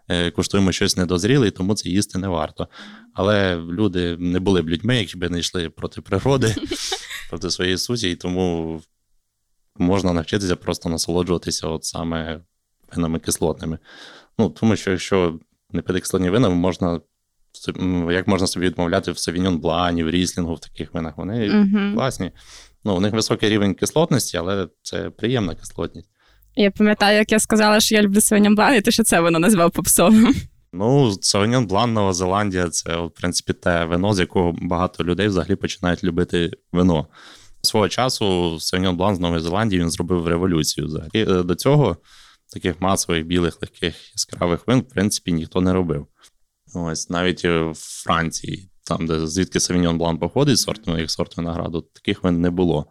е, 0.08 0.30
куштуємо 0.30 0.72
щось 0.72 0.96
недозріле, 0.96 1.48
і 1.48 1.50
тому 1.50 1.74
це 1.74 1.88
їсти 1.88 2.18
не 2.18 2.28
варто. 2.28 2.68
Але 3.14 3.56
люди 3.56 4.16
не 4.16 4.40
були 4.40 4.62
б 4.62 4.68
людьми, 4.68 4.96
які 4.96 5.16
б 5.16 5.30
не 5.30 5.38
йшли 5.38 5.70
проти 5.70 6.00
природи, 6.00 6.54
проти 7.30 7.50
своєї 7.50 7.78
суті, 7.78 8.10
і 8.10 8.16
тому 8.16 8.80
можна 9.76 10.12
навчитися 10.12 10.56
просто 10.56 10.88
насолоджуватися 10.88 11.68
от 11.68 11.84
саме 11.84 12.40
винами 12.92 13.18
кислотними. 13.18 13.78
Ну, 14.38 14.50
Тому 14.50 14.76
що 14.76 14.90
якщо 14.90 15.38
не 15.70 15.82
пити 15.82 16.00
кислотні 16.00 16.30
вина, 16.30 16.48
можна. 16.48 17.00
Як 18.10 18.28
можна 18.28 18.46
собі 18.46 18.66
відмовляти 18.66 19.12
в 19.12 19.18
Савіньон 19.18 19.58
Блані, 19.58 20.04
в 20.04 20.10
Ріслінгу, 20.10 20.54
в 20.54 20.60
таких 20.60 20.94
винах? 20.94 21.16
Вони 21.16 21.34
uh-huh. 21.34 21.94
класні. 21.94 22.30
Ну, 22.84 22.96
у 22.96 23.00
них 23.00 23.12
високий 23.12 23.48
рівень 23.48 23.74
кислотності, 23.74 24.36
але 24.36 24.68
це 24.82 25.10
приємна 25.10 25.54
кислотність. 25.54 26.08
Я 26.56 26.70
пам'ятаю, 26.70 27.18
як 27.18 27.32
я 27.32 27.38
сказала, 27.38 27.80
що 27.80 27.94
я 27.94 28.02
люблю 28.02 28.20
Савиньон 28.20 28.54
Блан, 28.54 28.74
і 28.74 28.80
ти 28.80 28.90
що 28.90 29.02
це 29.02 29.20
воно 29.20 29.38
назвав 29.38 29.70
попсовим. 29.70 30.34
Ну, 30.74 31.12
Савиньон 31.20 31.66
Блан, 31.66 31.92
Нова 31.92 32.12
Зеландія 32.12 32.68
це, 32.68 32.96
в 32.96 33.10
принципі, 33.10 33.52
те 33.52 33.84
вино, 33.84 34.14
з 34.14 34.20
якого 34.20 34.54
багато 34.62 35.04
людей 35.04 35.28
взагалі 35.28 35.56
починають 35.56 36.04
любити 36.04 36.50
вино. 36.72 37.06
Свого 37.62 37.88
часу 37.88 38.56
Савиньон 38.60 38.96
Блан 38.96 39.16
з 39.16 39.20
Нової 39.20 39.40
Зеландії 39.40 39.80
він 39.82 39.90
зробив 39.90 40.26
революцію. 40.26 40.86
Взагалі 40.86 41.10
е, 41.14 41.42
до 41.42 41.54
цього 41.54 41.96
таких 42.52 42.80
масових 42.80 43.26
білих, 43.26 43.58
легких 43.62 44.12
яскравих 44.14 44.66
вин, 44.66 44.80
в 44.80 44.88
принципі, 44.88 45.32
ніхто 45.32 45.60
не 45.60 45.72
робив. 45.72 46.06
Ось 46.74 47.10
навіть 47.10 47.44
в 47.44 47.72
Франції 47.74 48.68
там, 48.84 49.06
де 49.06 49.26
звідки 49.26 49.60
Савіньон 49.60 49.98
Блан 49.98 50.18
походить, 50.18 50.58
сорт, 50.58 50.80
як 50.86 51.10
сорт 51.10 51.36
винограду, 51.36 51.80
таких 51.80 52.22
вин 52.22 52.40
не 52.40 52.50
було. 52.50 52.86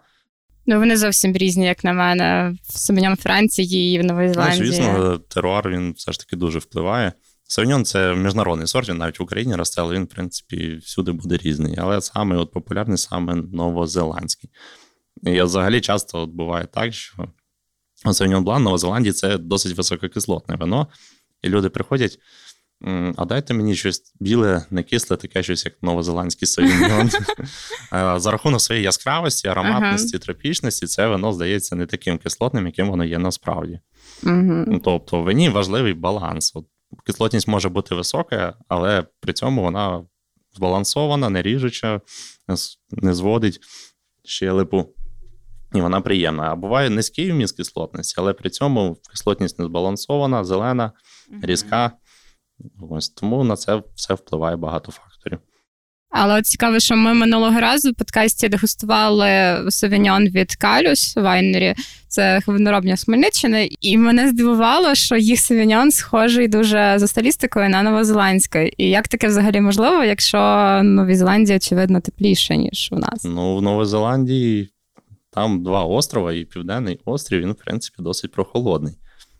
Ну, 0.66 0.80
вони 0.80 0.98
зовсім 0.98 1.34
різні, 1.34 1.66
як 1.66 1.84
на 1.84 1.94
мене, 1.94 2.56
в 2.64 2.78
Савіньон 2.78 3.16
Франції 3.16 3.96
і 3.96 4.00
в 4.00 4.04
Новій 4.04 4.34
Зеландії. 4.34 4.66
Ну, 4.66 4.68
звісно, 4.68 5.18
теруар 5.18 5.70
він 5.70 5.94
все 5.94 6.12
ж 6.12 6.20
таки 6.20 6.36
дуже 6.36 6.60
впливає. 6.60 7.14
Савіньон 7.44 7.86
це 7.86 8.16
міжнародний 8.16 8.68
сорт, 8.68 8.90
він 8.90 8.98
навіть 8.98 9.20
в 9.20 9.24
Україні 9.24 9.56
росте, 9.56 9.82
але 9.82 9.96
він, 9.96 10.04
в 10.04 10.08
принципі, 10.08 10.76
всюди 10.76 11.12
буде 11.12 11.38
різний. 11.38 11.76
Але 11.78 12.02
саме 12.02 12.38
от 12.38 12.52
популярний 12.52 12.98
саме 12.98 13.36
новозеландський. 13.36 14.50
І 15.24 15.42
взагалі 15.42 15.82
часто 15.82 16.20
от 16.20 16.30
буває 16.30 16.66
так, 16.66 16.94
що 16.94 17.28
Савіньон 18.12 18.44
Блан 18.44 18.64
Нова 18.64 18.78
Зеландії 18.78 19.14
це 19.14 19.38
досить 19.38 19.78
висококислотне 19.78 20.56
вино, 20.56 20.88
і 21.42 21.50
люди 21.50 21.70
приходять. 21.70 22.20
А 23.16 23.26
дайте 23.26 23.54
мені 23.54 23.76
щось 23.76 24.14
біле, 24.20 24.66
не 24.70 24.84
кисле, 24.84 25.18
таке 25.18 25.44
щось, 25.44 25.66
як 25.66 25.74
новозеландський 25.82 26.48
совіньон. 26.48 27.10
За 28.20 28.32
рахунок 28.32 28.62
своєї 28.62 28.84
яскравості, 28.84 29.48
ароматності, 29.48 30.16
ага. 30.16 30.24
тропічності, 30.24 30.88
це 30.88 31.08
вино 31.08 31.34
здається 31.34 31.76
не 31.76 31.86
таким 31.86 32.18
кислотним, 32.18 32.66
яким 32.66 32.90
воно 32.90 33.06
є 33.06 33.20
насправді. 33.20 33.80
Угу. 34.24 34.80
Тобто, 34.84 35.22
в 35.22 35.24
вині 35.24 35.50
важливий 35.50 35.94
баланс. 35.94 36.52
От, 36.56 36.66
Кислотність 37.06 37.48
може 37.48 37.70
бути 37.70 37.96
висока, 37.96 38.54
але 38.68 39.04
при 39.20 39.34
цьому 39.34 39.62
вона 39.62 40.04
збалансована, 40.56 41.30
не 41.30 41.42
ріжуча, 41.42 42.02
не 42.92 43.14
зводить 43.14 43.60
щелепу. 44.26 44.86
І 45.76 45.82
вона 45.82 46.02
приємна. 46.02 46.44
А 46.44 46.56
буває 46.56 46.90
низький 46.90 47.32
вміст 47.32 47.58
кислотності, 47.58 48.16
але 48.18 48.34
при 48.34 48.50
цьому 48.50 48.98
кислотність 49.12 49.60
не 49.60 49.66
збалансована, 49.66 50.44
зелена, 50.44 50.92
різка. 51.42 51.92
Ось 52.90 53.10
тому 53.10 53.44
на 53.44 53.56
це 53.56 53.82
все 53.96 54.14
впливає 54.14 54.56
багато 54.56 54.92
факторів. 54.92 55.40
Але 56.12 56.40
от 56.40 56.46
цікаво, 56.46 56.80
що 56.80 56.96
ми 56.96 57.14
минулого 57.14 57.60
разу 57.60 57.92
в 57.92 57.96
подкасті 57.96 58.50
дегустували 58.50 59.58
совіньон 59.70 60.28
від 60.28 60.56
Калюс 60.56 61.16
Вайнері, 61.16 61.76
це 62.08 62.42
виноробня 62.48 62.98
з 62.98 63.04
Хмельниччини, 63.04 63.70
і 63.82 63.98
мене 63.98 64.30
здивувало, 64.30 64.96
що 64.96 65.16
їх 65.16 65.40
совіньон 65.40 65.92
схожий 65.92 66.48
дуже 66.48 66.94
за 66.98 67.08
стилістикою 67.08 67.70
на 67.70 67.84
новозеландський. 67.84 68.74
І 68.78 68.90
як 68.90 69.08
таке 69.08 69.28
взагалі 69.28 69.62
можливо, 69.62 70.04
якщо 70.04 70.38
Новій 70.84 71.16
Зеландії, 71.16 71.58
очевидно, 71.58 72.02
тепліше, 72.02 72.58
ніж 72.58 72.90
у 72.92 72.96
нас? 72.96 73.24
Ну, 73.24 73.58
в 73.58 73.62
Новій 73.62 73.86
Зеландії 73.86 74.70
там 75.34 75.64
два 75.64 75.84
острова, 75.84 76.34
і 76.34 76.46
Південний 76.46 77.00
острів, 77.06 77.42
він, 77.42 77.52
в 77.52 77.56
принципі, 77.56 77.96
досить 78.00 78.32
прохолодний. 78.32 78.94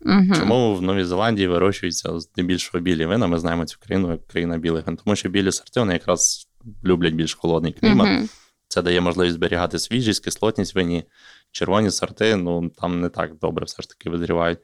Угу. 0.06 0.34
Чому 0.34 0.74
в 0.74 0.82
Новій 0.82 1.04
Зеландії 1.04 1.48
вирощуються 1.48 2.20
здебільшого 2.20 2.82
білі 2.82 3.06
вина? 3.06 3.26
Ми 3.26 3.38
знаємо 3.38 3.64
цю 3.64 3.78
країну 3.80 4.10
як 4.10 4.26
країна 4.26 4.58
білих 4.58 4.86
вин, 4.86 4.96
тому 5.04 5.16
що 5.16 5.28
білі 5.28 5.52
сорти 5.52 5.80
вони 5.80 5.92
якраз 5.92 6.48
люблять 6.84 7.14
більш 7.14 7.34
холодний 7.34 7.72
клімат. 7.72 8.18
Угу. 8.18 8.28
Це 8.68 8.82
дає 8.82 9.00
можливість 9.00 9.34
зберігати 9.34 9.78
свіжість, 9.78 10.24
кислотність 10.24 10.74
вині. 10.74 11.04
Червоні 11.50 11.90
сорти, 11.90 12.36
ну 12.36 12.70
там 12.70 13.00
не 13.00 13.08
так 13.08 13.38
добре 13.38 13.64
все 13.64 13.82
ж 13.82 13.88
таки 13.88 14.10
визрівають. 14.10 14.58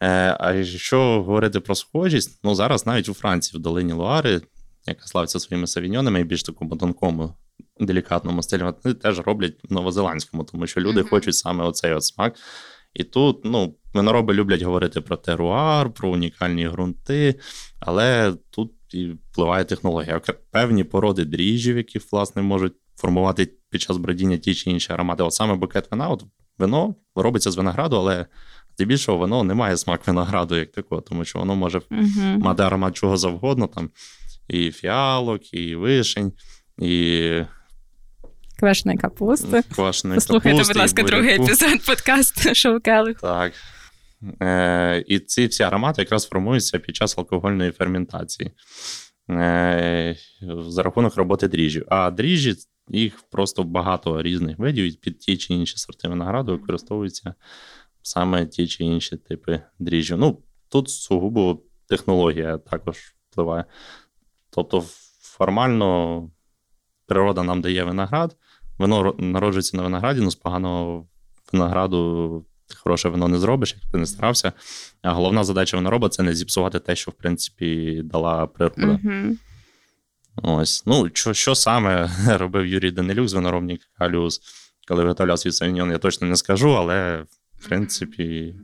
Е, 0.00 0.36
А 0.40 0.52
якщо 0.52 1.22
говорити 1.22 1.60
про 1.60 1.74
схожість, 1.74 2.40
ну 2.44 2.54
зараз 2.54 2.86
навіть 2.86 3.08
у 3.08 3.14
Франції, 3.14 3.58
в 3.58 3.62
долині 3.62 3.92
Луари, 3.92 4.40
яка 4.86 5.06
славиться 5.06 5.40
своїми 5.40 5.66
савіньонами 5.66 6.20
і 6.20 6.24
більш 6.24 6.42
такому 6.42 6.76
тонкому, 6.76 7.34
делікатному 7.80 8.42
стилі, 8.42 8.62
вони 8.62 8.94
теж 8.94 9.18
роблять 9.18 9.56
в 9.70 9.72
новозеландському, 9.72 10.44
тому 10.44 10.66
що 10.66 10.80
люди 10.80 11.00
mm 11.00 11.08
хочуть 11.08 11.34
саме 11.34 11.64
оцей 11.64 11.92
от 11.92 12.04
смак. 12.04 12.36
І 12.94 13.04
тут, 13.04 13.44
ну, 13.44 13.74
винороби 13.98 14.34
люблять 14.34 14.62
говорити 14.62 15.00
про 15.00 15.16
теруар, 15.16 15.90
про 15.90 16.10
унікальні 16.10 16.68
ґрунти, 16.68 17.34
але 17.80 18.34
тут 18.50 18.72
і 18.94 19.06
впливає 19.06 19.64
технологія. 19.64 20.20
Певні 20.50 20.84
породи 20.84 21.24
дріжджів, 21.24 21.76
які 21.76 22.00
власне 22.12 22.42
можуть 22.42 22.74
формувати 22.96 23.52
під 23.70 23.80
час 23.80 23.96
бродіння 23.96 24.36
ті 24.36 24.54
чи 24.54 24.70
інші 24.70 24.92
аромати. 24.92 25.22
От 25.22 25.34
саме 25.34 25.54
букет 25.54 25.90
вина, 25.90 26.08
от 26.08 26.24
вино 26.58 26.94
робиться 27.14 27.50
з 27.50 27.56
винограду, 27.56 27.96
але 27.96 28.26
здебільшого 28.74 29.18
воно 29.18 29.44
не 29.44 29.54
має 29.54 29.76
смак 29.76 30.06
винограду, 30.06 30.56
як 30.56 30.72
такого, 30.72 31.00
тому 31.00 31.24
що 31.24 31.38
воно 31.38 31.56
може 31.56 31.78
uh-huh. 31.78 32.38
мати 32.38 32.62
аромат 32.62 32.96
чого 32.96 33.16
завгодно, 33.16 33.66
там 33.66 33.90
і 34.48 34.70
фіалок, 34.70 35.54
і 35.54 35.74
вишень, 35.74 36.32
і 36.78 37.42
Квашеної 38.58 38.98
капусти. 38.98 39.62
Квашеної 39.74 40.16
Послухайте, 40.16 40.50
капусти, 40.50 40.72
будь 40.72 40.80
ласка, 40.80 41.02
другий 41.02 41.34
епізод 41.34 41.86
подкасту 41.86 42.54
Шоу 42.54 42.80
Келих. 42.80 43.20
Так. 43.20 43.52
Е, 44.42 45.04
І 45.06 45.18
ці 45.18 45.46
всі 45.46 45.62
аромати 45.62 46.02
якраз 46.02 46.28
формуються 46.28 46.78
під 46.78 46.96
час 46.96 47.18
алкогольної 47.18 47.70
ферментації 47.70 48.52
е, 49.30 50.16
за 50.58 50.82
рахунок 50.82 51.16
роботи 51.16 51.48
дріжджів. 51.48 51.84
А 51.88 52.10
дріжджі, 52.10 52.54
їх 52.88 53.22
просто 53.30 53.64
багато 53.64 54.22
різних 54.22 54.58
видів, 54.58 54.84
і 54.84 54.92
під 54.92 55.18
ті 55.18 55.36
чи 55.36 55.54
інші 55.54 55.76
сорти 55.76 56.08
винограду 56.08 56.52
використовуються 56.52 57.34
саме 58.02 58.46
ті 58.46 58.66
чи 58.66 58.84
інші 58.84 59.16
типи 59.16 59.62
дріжджів. 59.78 60.18
Ну, 60.18 60.42
тут 60.68 60.90
сугубо 60.90 61.62
технологія 61.88 62.58
також 62.58 63.14
впливає. 63.30 63.64
Тобто, 64.50 64.84
формально 65.20 66.30
природа 67.06 67.42
нам 67.42 67.60
дає 67.60 67.84
виноград. 67.84 68.36
Вино 68.78 69.14
народжується 69.18 69.76
на 69.76 69.82
винограді, 69.82 70.20
ну 70.20 70.30
з 70.30 70.34
поганого 70.34 71.08
винограду 71.52 72.46
ти 72.68 72.76
хороше 72.76 73.08
вино 73.08 73.28
не 73.28 73.38
зробиш, 73.38 73.74
як 73.82 73.92
ти 73.92 73.98
не 73.98 74.06
старався. 74.06 74.52
А 75.02 75.12
головна 75.12 75.44
задача 75.44 75.76
винороба 75.76 76.08
це 76.08 76.22
не 76.22 76.34
зіпсувати 76.34 76.78
те, 76.78 76.96
що 76.96 77.10
в 77.10 77.14
принципі 77.14 78.00
дала 78.04 78.46
природа. 78.46 79.00
Mm-hmm. 79.04 79.36
Ось. 80.42 80.86
Ну, 80.86 81.10
що 81.14 81.34
що 81.34 81.54
саме 81.54 82.10
робив 82.38 82.66
Юрій 82.66 82.90
Данилюк 82.90 83.28
з 83.28 83.32
виноробник 83.32 83.80
Каліус, 83.98 84.40
коли 84.88 85.02
виготовляв 85.02 85.38
свій 85.38 85.52
савіньон, 85.52 85.90
я 85.90 85.98
точно 85.98 86.26
не 86.26 86.36
скажу, 86.36 86.76
але 86.76 87.24
в 87.58 87.68
принципі 87.68 88.54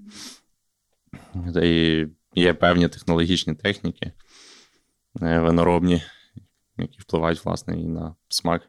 є 2.34 2.54
певні 2.54 2.88
технологічні 2.88 3.54
техніки 3.54 4.12
е, 5.23 5.38
виноробні, 5.38 6.02
які 6.78 6.99
впливають 7.00 7.44
власне 7.44 7.80
і 7.80 7.84
на 7.84 8.14
смак. 8.28 8.62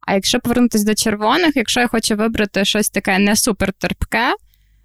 А 0.00 0.14
якщо 0.14 0.40
повернутися 0.40 0.84
до 0.84 0.94
червоних, 0.94 1.56
якщо 1.56 1.80
я 1.80 1.88
хочу 1.88 2.16
вибрати 2.16 2.64
щось 2.64 2.90
таке 2.90 3.18
не 3.18 3.36
супер 3.36 3.72
терпке, 3.72 4.34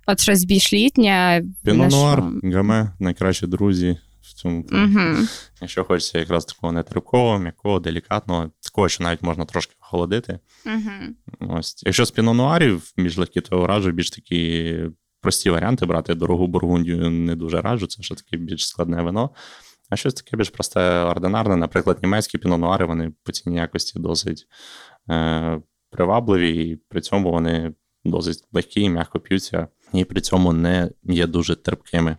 от 0.07 0.19
щось 0.19 0.43
більш 0.43 0.73
літнє. 0.73 1.43
Пінонуар, 1.63 2.23
гаме, 2.43 2.91
найкращі 2.99 3.47
друзі 3.47 3.97
в 4.21 4.33
цьому. 4.33 4.65
Угу. 4.71 5.27
Якщо 5.61 5.83
хочеться 5.83 6.19
якраз 6.19 6.45
такого 6.45 6.73
нетерпкового, 6.73 7.39
м'якого, 7.39 7.79
делікатного, 7.79 8.51
такого, 8.59 8.89
що 8.89 9.03
навіть 9.03 9.21
можна 9.21 9.45
трошки 9.45 9.73
охолодити. 9.81 10.39
Угу. 10.65 11.51
Ось. 11.57 11.83
Якщо 11.85 12.05
з 12.05 12.11
пінонуарів 12.11 12.91
між 12.97 13.17
легкі, 13.17 13.41
то 13.41 13.67
раджу 13.67 13.91
більш 13.91 14.09
такі 14.09 14.79
прості 15.21 15.49
варіанти 15.49 15.85
брати. 15.85 16.15
Дорогу 16.15 16.47
бургундію 16.47 17.09
не 17.09 17.35
дуже 17.35 17.61
раджу, 17.61 17.87
це 17.87 18.03
ще 18.03 18.15
таке 18.15 18.37
більш 18.37 18.67
складне 18.67 19.01
вино. 19.01 19.29
А 19.89 19.95
щось 19.95 20.13
таке 20.13 20.37
більш 20.37 20.49
просте 20.49 20.99
ординарне, 20.99 21.55
наприклад, 21.55 21.97
німецькі 22.01 22.37
пінонуари, 22.37 22.85
вони 22.85 23.11
по 23.23 23.31
цінній 23.31 23.57
якості 23.57 23.99
досить 23.99 24.47
привабливі, 25.91 26.69
і 26.69 26.75
при 26.75 27.01
цьому 27.01 27.31
вони 27.31 27.73
досить 28.05 28.43
легкі 28.51 28.81
і 28.81 28.89
м'яко 28.89 29.19
п'ються, 29.19 29.67
і 29.93 30.05
при 30.05 30.21
цьому 30.21 30.53
не 30.53 30.89
є 31.03 31.27
дуже 31.27 31.55
терпкими. 31.55 32.17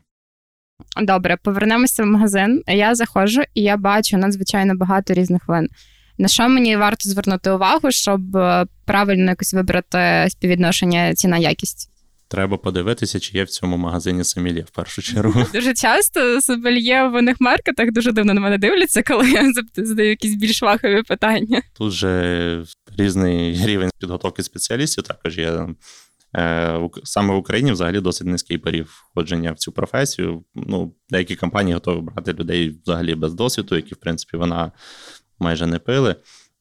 Добре, 1.03 1.37
повернемося 1.37 2.03
в 2.03 2.07
магазин. 2.07 2.63
Я 2.67 2.95
заходжу 2.95 3.43
і 3.55 3.63
я 3.63 3.77
бачу 3.77 4.17
надзвичайно 4.17 4.77
багато 4.77 5.15
різних 5.15 5.49
вин. 5.49 5.69
На 6.19 6.29
що 6.29 6.49
мені 6.49 6.77
варто 6.77 7.09
звернути 7.09 7.51
увагу, 7.51 7.91
щоб 7.91 8.37
е, 8.37 8.67
правильно 8.85 9.31
якось 9.31 9.55
вибрати 9.55 10.27
співвідношення 10.29 11.15
ціна 11.15 11.39
якість? 11.39 11.91
Треба 12.29 12.57
подивитися, 12.57 13.21
чи 13.21 13.39
є 13.39 13.45
в 13.45 13.49
цьому 13.49 13.77
магазині 13.77 14.25
сомельє 14.25 14.63
в 14.63 14.71
першу 14.71 15.03
чергу. 15.03 15.45
Дуже 15.53 15.75
часто 15.75 16.41
сомельє 16.41 17.09
в 17.09 17.13
винних 17.13 17.37
маркетах 17.41 17.93
дуже 17.93 18.13
дивно 18.13 18.35
на 18.35 18.41
мене 18.41 18.59
дивляться, 18.59 19.03
коли 19.03 19.31
я 19.31 19.53
задаю 19.77 20.09
якісь 20.09 20.35
більш 20.35 20.63
вахові 20.63 21.03
питання. 21.03 21.63
Тут 21.75 21.93
же 21.93 22.65
різний 22.99 23.67
рівень 23.67 23.91
підготовки 23.99 24.43
спеціалістів 24.43 25.05
також 25.05 25.39
є. 25.39 25.67
Е, 26.37 26.81
саме 27.05 27.35
в 27.35 27.37
Україні 27.37 27.73
взагалі 27.73 28.01
досить 28.01 28.27
низький 28.27 28.59
поріг 28.59 28.87
входження 28.87 29.53
в 29.53 29.57
цю 29.57 29.73
професію. 29.73 30.45
Ну, 30.55 30.95
Деякі 31.11 31.37
компанії 31.37 31.75
готові 31.75 32.01
брати 32.01 32.33
людей 32.33 32.81
взагалі 32.83 33.15
без 33.15 33.35
досвіду, 33.35 33.77
які, 33.77 33.95
в 33.95 33.97
принципі, 33.97 34.37
вона 34.37 34.73
майже 35.39 35.67
не 35.67 35.79
пили. 35.79 36.17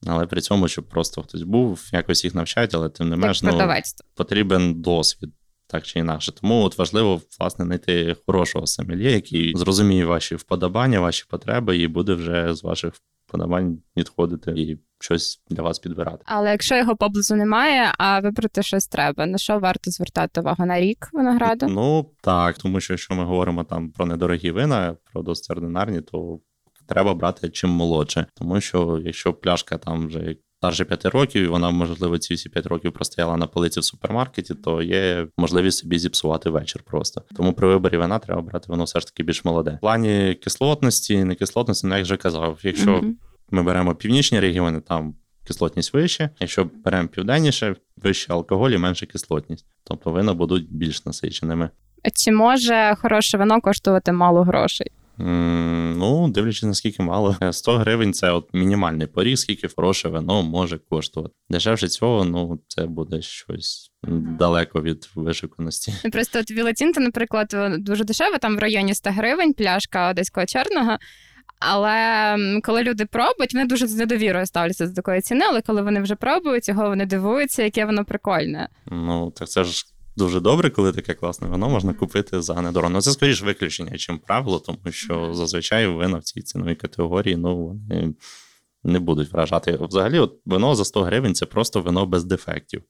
Але 0.08 0.26
при 0.26 0.42
цьому, 0.42 0.68
щоб 0.68 0.90
просто 0.90 1.22
хтось 1.22 1.42
був, 1.42 1.90
якось 1.92 2.24
їх 2.24 2.36
навчають, 2.36 2.76
але 2.76 2.90
тим 2.90 3.10
не 3.10 3.16
менш 3.16 3.44
ну, 3.44 3.72
потрібен 4.16 4.82
досвід 4.82 5.30
так 5.68 5.84
чи 5.84 6.00
інакше. 6.00 6.32
Тому 6.32 6.64
от 6.64 6.78
важливо 6.78 7.22
власне 7.40 7.66
знайти 7.66 8.16
хорошого 8.26 8.68
сомельє, 8.68 9.12
який 9.12 9.54
зрозуміє 9.56 10.06
ваші 10.06 10.36
вподобання, 10.36 11.00
ваші 11.00 11.26
потреби, 11.30 11.78
і 11.78 11.88
буде 11.88 12.14
вже 12.14 12.54
з 12.54 12.64
ваших 12.64 12.94
вподобань 13.28 13.80
відходити 13.98 14.52
і 14.52 14.80
щось 15.00 15.42
для 15.50 15.64
вас 15.64 15.80
підбирати. 15.80 16.24
Але 16.26 16.52
якщо 16.52 16.78
його 16.78 16.96
поблизу 16.96 17.36
немає, 17.36 17.94
а 17.98 18.20
вибрати 18.20 18.64
щось 18.64 18.88
треба, 18.88 19.26
на 19.26 19.38
що 19.38 19.60
варто 19.60 19.92
звертати 19.92 20.42
увагу 20.42 20.66
на 20.66 20.80
рік 20.80 21.10
винограду? 21.14 21.68
Ну 21.68 22.12
так, 22.22 22.58
тому 22.58 22.80
що 22.80 22.94
якщо 22.94 23.16
ми 23.16 23.24
говоримо 23.24 23.64
там 23.64 23.92
про 23.92 24.06
недорогі 24.06 24.52
вина, 24.52 24.96
про 25.14 25.22
досить 25.22 25.52
ординарні, 25.52 26.02
то 26.02 26.40
треба 26.88 27.14
брати 27.14 27.50
чим 27.50 27.70
молодше, 27.70 28.26
тому 28.34 28.62
що 28.62 29.02
якщо 29.04 29.34
пляшка 29.34 29.78
там 29.78 30.08
вже 30.08 30.36
старше 30.58 30.86
5 30.86 31.06
років, 31.06 31.44
і 31.44 31.48
вона, 31.48 31.70
можливо, 31.70 32.18
ці 32.18 32.34
всі 32.34 32.50
5 32.50 32.66
років 32.66 32.94
простояла 32.94 33.38
на 33.38 33.48
полиці 33.48 33.80
в 33.80 33.84
супермаркеті, 33.84 34.54
то 34.56 34.82
є 34.82 35.28
можливість 35.38 35.78
собі 35.78 36.00
зіпсувати 36.00 36.50
вечір 36.50 36.82
просто. 36.86 37.22
Тому 37.36 37.54
при 37.54 37.68
виборі 37.68 37.98
вина 37.98 38.20
треба 38.20 38.42
брати 38.42 38.66
воно 38.70 38.84
все 38.84 39.00
ж 39.00 39.06
таки 39.06 39.24
більш 39.24 39.46
молоде. 39.46 39.72
В 39.72 39.80
плані 39.80 40.36
кислотності, 40.44 41.24
не 41.24 41.36
кислотності, 41.36 41.88
ну 41.88 41.96
як 41.96 42.04
вже 42.04 42.18
казав, 42.18 42.60
якщо 42.64 42.92
mm-hmm. 42.92 43.14
ми 43.52 43.64
беремо 43.64 43.96
північні 43.96 44.40
регіони, 44.40 44.82
там 44.82 45.16
кислотність 45.48 45.94
вища. 45.94 46.30
Якщо 46.40 46.70
беремо 46.86 47.08
південніше, 47.08 47.76
вища 47.98 48.34
алкоголь 48.34 48.70
і 48.70 48.78
менша 48.78 49.06
кислотність. 49.06 49.66
Тобто 49.84 50.12
вина 50.12 50.34
будуть 50.34 50.74
більш 50.74 51.06
насиченими. 51.06 51.70
Чи 52.16 52.32
може 52.32 52.96
хороше 53.02 53.38
вино 53.38 53.62
коштувати 53.62 54.12
мало 54.12 54.44
грошей? 54.44 54.92
Ну, 55.18 56.30
дивлячись, 56.30 56.64
наскільки 56.64 57.04
мало. 57.04 57.36
100 57.52 57.78
гривень 57.78 58.14
це 58.14 58.32
от 58.32 58.50
мінімальний 58.54 59.08
поріг, 59.08 59.38
скільки 59.38 59.68
хороше 59.76 60.10
вино 60.10 60.44
може 60.44 60.78
коштувати. 60.78 61.34
Дешевше 61.50 61.88
цього, 61.88 62.26
ну 62.26 62.60
це 62.68 62.86
буде 62.86 63.22
щось 63.22 63.92
далеко 64.40 64.82
від 64.82 65.10
вишуканості. 65.16 65.94
Ну, 66.06 66.12
просто 66.12 66.40
от 66.40 66.52
Вілатінта, 66.52 67.02
наприклад, 67.02 67.56
дуже 67.80 68.04
дешево, 68.04 68.38
там 68.38 68.56
в 68.56 68.60
районі 68.60 68.96
100 68.96 69.10
гривень, 69.10 69.54
пляшка 69.54 70.10
одеського 70.10 70.46
чорного. 70.46 70.98
Але 71.60 72.38
коли 72.64 72.84
люди 72.84 73.06
пробують, 73.06 73.54
вони 73.54 73.66
дуже 73.66 73.88
з 73.88 73.96
недовірою 73.96 74.46
ставляться 74.46 74.88
до 74.88 74.94
такої 74.94 75.22
ціни, 75.22 75.46
але 75.50 75.62
коли 75.62 75.82
вони 75.82 76.02
вже 76.02 76.16
пробують, 76.16 76.70
його 76.70 76.90
вони 76.90 77.06
дивуються, 77.06 77.64
яке 77.64 77.86
воно 77.86 78.06
прикольне. 78.06 78.70
Ну, 78.86 79.32
так 79.32 79.50
це 79.50 79.64
ж 79.64 79.86
дуже 80.18 80.40
добре, 80.40 80.70
коли 80.70 80.92
таке 80.92 81.14
класне 81.14 81.48
вино 81.48 81.70
можна 81.70 81.94
купити 81.94 82.42
за 82.42 82.62
недорого. 82.62 82.94
Ну, 82.94 83.02
Це 83.02 83.12
скоріш 83.12 83.42
виключення, 83.42 83.98
чим 83.98 84.20
правило, 84.20 84.60
тому 84.60 84.80
що 84.90 85.34
зазвичай 85.34 85.88
вина 85.88 86.18
в 86.18 86.24
цій 86.24 86.42
ціновій 86.42 86.76
категорії 86.76 87.36
ну, 87.36 87.68
вони 87.68 88.14
не 88.84 89.00
будуть 89.00 89.34
вражати. 89.34 89.78
Взагалі, 89.82 90.20
от 90.20 90.40
вино 90.46 90.76
за 90.76 90.86
100 90.86 91.02
гривень 91.02 91.36
це 91.36 91.46
просто 91.46 91.82
вино 91.82 92.06
без 92.06 92.24
дефектів. 92.24 92.84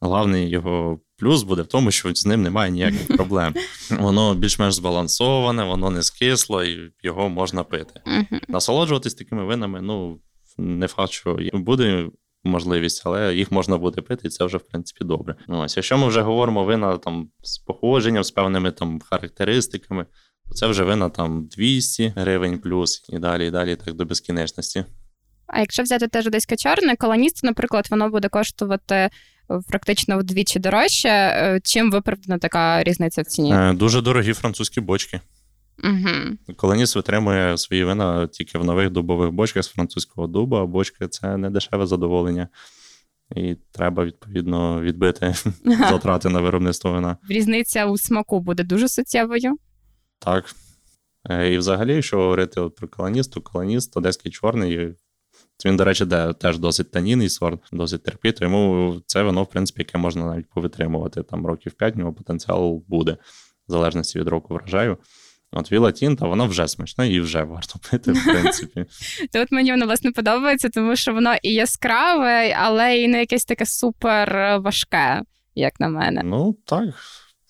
Главний 0.00 0.48
його 0.48 1.00
плюс 1.16 1.42
буде 1.42 1.62
в 1.62 1.66
тому, 1.66 1.90
що 1.90 2.14
з 2.14 2.26
ним 2.26 2.42
немає 2.42 2.70
ніяких 2.70 3.06
проблем. 3.16 3.54
Воно 3.90 4.34
більш-менш 4.34 4.74
збалансоване, 4.74 5.64
воно 5.64 5.90
не 5.90 6.02
скисло, 6.02 6.64
і 6.64 6.92
його 7.02 7.28
можна 7.28 7.64
пити. 7.64 8.00
Насолоджуватись 8.48 9.14
такими 9.14 9.44
винами, 9.44 9.80
ну 9.80 10.20
не 10.58 10.88
факт, 10.88 11.12
що 11.12 11.38
буде 11.52 12.08
можливість, 12.46 13.02
але 13.04 13.34
їх 13.34 13.52
можна 13.52 13.76
буде 13.78 14.02
пити, 14.02 14.28
і 14.28 14.30
це 14.30 14.44
вже 14.44 14.56
в 14.56 14.62
принципі 14.62 15.04
добре. 15.04 15.34
Ну, 15.48 15.60
ось, 15.60 15.76
Якщо 15.76 15.98
ми 15.98 16.08
вже 16.08 16.20
говоримо 16.20 16.64
вина 16.64 16.98
там 16.98 17.28
з 17.42 17.58
походженням, 17.58 18.24
з 18.24 18.30
певними 18.30 18.70
там 18.70 19.00
характеристиками, 19.10 20.06
то 20.48 20.54
це 20.54 20.66
вже 20.66 20.84
вина 20.84 21.08
там 21.08 21.46
200 21.46 22.12
гривень 22.16 22.58
плюс 22.58 23.04
і 23.08 23.18
далі, 23.18 23.46
і 23.46 23.50
далі, 23.50 23.76
так 23.76 23.94
до 23.94 24.04
безкінечності. 24.04 24.84
А 25.46 25.60
якщо 25.60 25.82
взяти 25.82 26.08
теж 26.08 26.26
десь 26.26 26.46
чорне, 26.58 26.96
колоніст, 26.96 27.44
наприклад, 27.44 27.86
воно 27.90 28.10
буде 28.10 28.28
коштувати 28.28 28.94
е, 28.94 29.10
практично 29.68 30.18
вдвічі 30.18 30.58
дорожче. 30.58 31.08
Е, 31.08 31.60
чим 31.64 31.90
виправдана 31.90 32.38
така 32.38 32.84
різниця 32.84 33.22
в 33.22 33.24
ціні? 33.24 33.54
Е, 33.54 33.72
дуже 33.72 34.00
дорогі 34.00 34.32
французькі 34.32 34.80
бочки. 34.80 35.20
Угу. 35.84 36.54
Колоніс 36.56 36.96
витримує 36.96 37.58
свої 37.58 37.84
вина 37.84 38.26
тільки 38.26 38.58
в 38.58 38.64
нових 38.64 38.90
дубових 38.90 39.30
бочках 39.30 39.64
з 39.64 39.68
французького 39.68 40.26
дуба, 40.26 40.62
а 40.62 40.66
бочки 40.66 41.08
це 41.08 41.36
не 41.36 41.50
дешеве 41.50 41.86
задоволення. 41.86 42.48
І 43.36 43.56
треба, 43.72 44.04
відповідно, 44.04 44.80
відбити 44.80 45.34
затрати 45.64 46.28
на 46.28 46.40
виробництво 46.40 46.92
вина. 46.92 47.16
Різниця 47.28 47.86
у 47.86 47.98
смаку 47.98 48.40
буде 48.40 48.62
дуже 48.62 48.88
суттєвою. 48.88 49.56
Так. 50.18 50.44
Е, 51.30 51.52
і 51.52 51.58
взагалі, 51.58 51.94
якщо 51.94 52.16
говорити 52.16 52.60
от 52.60 52.74
про 52.74 52.88
колоніст, 52.88 53.32
то 53.32 53.40
колоніст 53.40 53.96
одеський 53.96 54.32
чорний. 54.32 54.94
Він, 55.64 55.76
до 55.76 55.84
речі, 55.84 56.04
де 56.04 56.32
теж 56.32 56.58
досить 56.58 56.90
танінний 56.90 57.28
сорт, 57.28 57.60
досить 57.72 58.02
терпітий, 58.02 58.48
тому 58.48 58.96
це 59.06 59.22
вино, 59.22 59.42
в 59.42 59.50
принципі, 59.50 59.80
яке 59.80 59.98
можна 59.98 60.26
навіть 60.26 60.46
повитримувати. 60.48 61.22
Там 61.22 61.46
років 61.46 61.72
5 61.72 61.94
в 61.94 61.98
нього 61.98 62.12
потенціал 62.12 62.82
буде, 62.88 63.12
в 63.68 63.72
залежності 63.72 64.18
від 64.18 64.28
року 64.28 64.54
врожаю. 64.54 64.98
От 65.58 65.72
Віла 65.72 65.92
Тінта, 65.92 66.26
вона 66.26 66.44
вже 66.44 66.68
смачна 66.68 67.04
і 67.04 67.20
вже 67.20 67.42
варто 67.42 67.78
пити, 67.90 68.12
в 68.12 68.24
принципі. 68.24 68.84
То 69.32 69.40
от 69.40 69.52
мені 69.52 69.70
воно 69.70 69.86
власне 69.86 70.10
подобається, 70.10 70.68
тому 70.68 70.96
що 70.96 71.12
воно 71.12 71.34
і 71.42 71.52
яскраве, 71.52 72.56
але 72.58 72.98
і 72.98 73.08
не 73.08 73.20
якесь 73.20 73.44
таке 73.44 73.66
супер 73.66 74.58
важке, 74.60 75.22
як 75.54 75.80
на 75.80 75.88
мене. 75.88 76.22
Ну 76.24 76.56
так, 76.66 76.94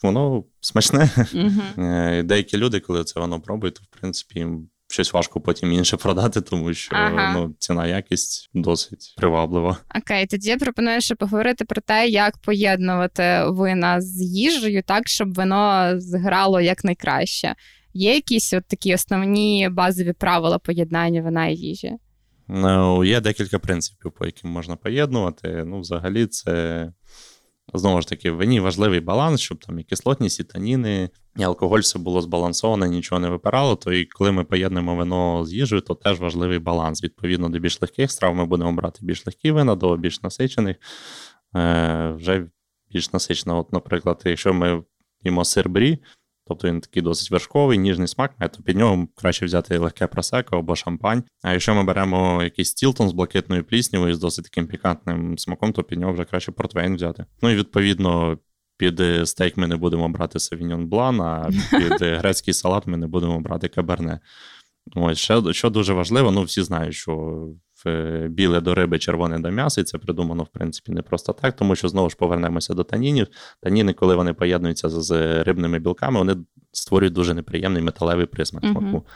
воно 0.02 0.44
смачне. 0.60 1.10
Угу. 1.34 2.22
Деякі 2.24 2.56
люди, 2.56 2.80
коли 2.80 3.04
це 3.04 3.20
воно 3.20 3.40
пробують, 3.40 3.74
то 3.74 3.82
в 3.82 4.00
принципі 4.00 4.38
їм 4.38 4.68
щось 4.88 5.12
важко 5.12 5.40
потім 5.40 5.72
інше 5.72 5.96
продати, 6.02 6.40
тому 6.40 6.74
що 6.74 6.96
ага. 6.96 7.32
ну, 7.34 7.54
ціна 7.58 7.86
якість 7.86 8.50
досить 8.54 9.14
приваблива. 9.16 9.76
Окей, 9.94 10.26
тоді 10.26 10.48
я 10.48 10.56
пропоную 10.56 11.00
ще 11.00 11.14
поговорити 11.14 11.64
про 11.64 11.80
те, 11.80 12.08
як 12.08 12.38
поєднувати 12.38 13.42
вина 13.46 14.00
з 14.00 14.22
їжею, 14.22 14.82
так 14.82 15.08
щоб 15.08 15.34
воно 15.34 15.92
зграло 15.96 16.60
якнайкраще. 16.60 17.54
Є 17.96 18.14
якісь 18.14 18.52
от 18.52 18.64
такі 18.68 18.94
основні 18.94 19.68
базові 19.68 20.12
правила 20.12 20.58
поєднання 20.58 21.22
вина 21.22 21.46
і 21.46 21.56
їжі? 21.56 21.92
Ну, 22.48 23.04
Є 23.04 23.20
декілька 23.20 23.58
принципів, 23.58 24.12
по 24.12 24.26
яким 24.26 24.50
можна 24.50 24.76
поєднувати. 24.76 25.64
Ну, 25.66 25.80
взагалі, 25.80 26.26
це 26.26 26.92
знову 27.74 28.00
ж 28.00 28.08
таки 28.08 28.30
в 28.30 28.36
вині 28.36 28.60
важливий 28.60 29.00
баланс, 29.00 29.40
щоб 29.40 29.64
там 29.64 29.78
і 29.78 29.82
кислотність, 29.82 30.40
і 30.40 30.44
таніни, 30.44 31.10
і 31.36 31.42
алкоголь 31.42 31.80
все 31.80 31.98
було 31.98 32.20
збалансоване, 32.20 32.88
нічого 32.88 33.18
не 33.18 33.28
випирало. 33.28 33.76
То 33.76 33.92
і 33.92 34.04
коли 34.04 34.32
ми 34.32 34.44
поєднуємо 34.44 34.96
вино 34.96 35.44
з 35.46 35.52
їжею, 35.52 35.80
то 35.80 35.94
теж 35.94 36.20
важливий 36.20 36.58
баланс. 36.58 37.04
Відповідно 37.04 37.48
до 37.48 37.58
більш 37.58 37.82
легких 37.82 38.10
страв, 38.10 38.34
ми 38.34 38.46
будемо 38.46 38.72
брати 38.72 38.98
більш 39.02 39.26
легкі 39.26 39.50
вина, 39.50 39.74
до 39.74 39.96
більш 39.96 40.22
насичених. 40.22 40.76
Е, 41.56 42.12
Вже 42.16 42.46
більш 42.92 43.12
насичено. 43.12 43.58
От, 43.58 43.72
наприклад, 43.72 44.22
якщо 44.24 44.54
ми 44.54 44.82
їмо 45.24 45.44
сир 45.44 45.68
брі, 45.68 45.98
Тобто 46.48 46.68
він 46.68 46.80
такий 46.80 47.02
досить 47.02 47.30
вершковий, 47.30 47.78
ніжний 47.78 48.08
смак, 48.08 48.34
то 48.38 48.62
під 48.62 48.76
нього 48.76 49.08
краще 49.16 49.46
взяти 49.46 49.78
легке 49.78 50.06
просеко 50.06 50.58
або 50.58 50.76
шампань. 50.76 51.22
А 51.42 51.52
якщо 51.52 51.74
ми 51.74 51.84
беремо 51.84 52.42
якийсь 52.42 52.68
стілтон 52.68 53.08
з 53.08 53.12
блакитною 53.12 53.64
пліснявою 53.64 54.14
з 54.14 54.18
досить 54.18 54.44
таким 54.44 54.66
пікантним 54.66 55.38
смаком, 55.38 55.72
то 55.72 55.82
під 55.82 55.98
нього 55.98 56.12
вже 56.12 56.24
краще 56.24 56.52
портвейн 56.52 56.94
взяти. 56.94 57.24
Ну 57.42 57.50
і 57.50 57.56
відповідно. 57.56 58.38
Під 58.78 59.02
стейк 59.24 59.56
ми 59.56 59.66
не 59.66 59.76
будемо 59.76 60.08
брати 60.08 60.38
Савіньон 60.38 60.86
Блан, 60.86 61.20
а 61.20 61.50
під 61.70 62.02
грецький 62.02 62.54
салат 62.54 62.86
ми 62.86 62.96
не 62.96 63.06
будемо 63.06 63.40
брати 63.40 63.68
каберне. 63.68 64.20
Ось 64.94 65.18
ще 65.18 65.52
що 65.52 65.70
дуже 65.70 65.92
важливо, 65.92 66.30
ну 66.30 66.42
всі 66.42 66.62
знають, 66.62 66.94
що 66.94 67.46
Е, 67.48 67.65
біле 68.30 68.60
до 68.60 68.74
риби, 68.74 68.98
червоне 68.98 69.38
до 69.38 69.50
м'яса, 69.50 69.80
і 69.80 69.84
це 69.84 69.98
придумано, 69.98 70.42
в 70.42 70.48
принципі, 70.48 70.92
не 70.92 71.02
просто 71.02 71.32
так, 71.32 71.56
тому 71.56 71.76
що 71.76 71.88
знову 71.88 72.10
ж 72.10 72.16
повернемося 72.16 72.74
до 72.74 72.84
танінів. 72.84 73.26
Таніни, 73.62 73.92
коли 73.92 74.16
вони 74.16 74.32
поєднуються 74.34 74.88
з 74.88 75.42
рибними 75.44 75.78
білками, 75.78 76.18
вони 76.18 76.36
створюють 76.72 77.14
дуже 77.14 77.34
неприємний 77.34 77.82
металевий 77.82 78.26
присмак 78.26 78.64
смаку. 78.64 79.06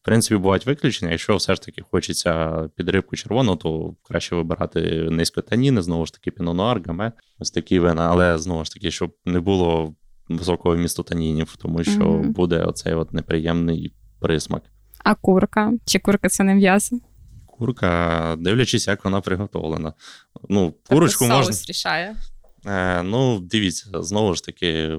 В 0.00 0.04
принципі, 0.04 0.36
бувають 0.36 0.66
виключення. 0.66 1.10
Якщо 1.10 1.36
все 1.36 1.54
ж 1.54 1.62
таки 1.62 1.82
хочеться 1.90 2.62
підрибку 2.76 3.16
червону, 3.16 3.56
то 3.56 3.94
краще 4.02 4.36
вибирати 4.36 4.80
низькотаніни, 5.10 5.82
знову 5.82 6.06
ж 6.06 6.12
таки, 6.12 6.30
пінонуар, 6.30 6.82
гаме, 6.86 7.12
ось 7.38 7.50
такі 7.50 7.78
вина, 7.78 8.08
але 8.10 8.38
знову 8.38 8.64
ж 8.64 8.72
таки, 8.72 8.90
щоб 8.90 9.16
не 9.24 9.40
було 9.40 9.94
високого 10.28 10.76
вмісту 10.76 11.02
танінів, 11.02 11.56
тому 11.56 11.84
що 11.84 12.00
mm-hmm. 12.00 12.28
буде 12.28 12.62
оцей 12.62 12.94
от 12.94 13.12
неприємний 13.12 13.94
присмак. 14.20 14.62
А 15.04 15.14
курка? 15.14 15.72
Чи 15.84 15.98
курка 15.98 16.28
це 16.28 16.44
не 16.44 16.54
м'ясо? 16.54 16.98
Курка, 17.60 18.36
дивлячись, 18.38 18.88
як 18.88 19.04
вона 19.04 19.20
приготовлена. 19.20 19.92
Ну, 20.48 20.74
курочку 20.88 21.24
соус 21.24 21.46
можна... 21.46 21.56
рішає. 21.68 22.16
Е, 22.66 23.02
Ну, 23.02 23.40
дивіться, 23.40 23.90
знову 23.94 24.34
ж 24.34 24.44
таки, 24.44 24.98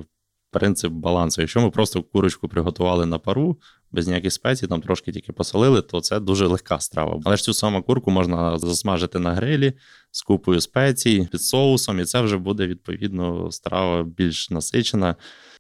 принцип 0.52 0.92
балансу. 0.92 1.42
Якщо 1.42 1.62
ми 1.62 1.70
просто 1.70 2.04
курочку 2.04 2.48
приготували 2.48 3.06
на 3.06 3.20
пару, 3.20 3.60
без 3.92 4.08
ніяких 4.08 4.34
спецій, 4.34 4.68
там 4.68 4.82
трошки 4.82 5.12
тільки 5.12 5.34
посолили, 5.34 5.82
то 5.82 6.02
це 6.02 6.20
дуже 6.20 6.46
легка 6.48 6.80
страва. 6.80 7.20
Але 7.26 7.38
ж 7.38 7.44
цю 7.44 7.54
саму 7.54 7.84
курку 7.84 8.12
можна 8.12 8.58
засмажити 8.58 9.20
на 9.20 9.34
грилі 9.34 9.74
з 10.12 10.22
купою 10.22 10.62
спецій, 10.62 11.28
під 11.32 11.42
соусом, 11.42 12.00
і 12.00 12.06
це 12.06 12.22
вже 12.22 12.38
буде 12.38 12.68
відповідно 12.68 13.52
страва 13.52 14.04
більш 14.04 14.50
насичена. 14.50 15.16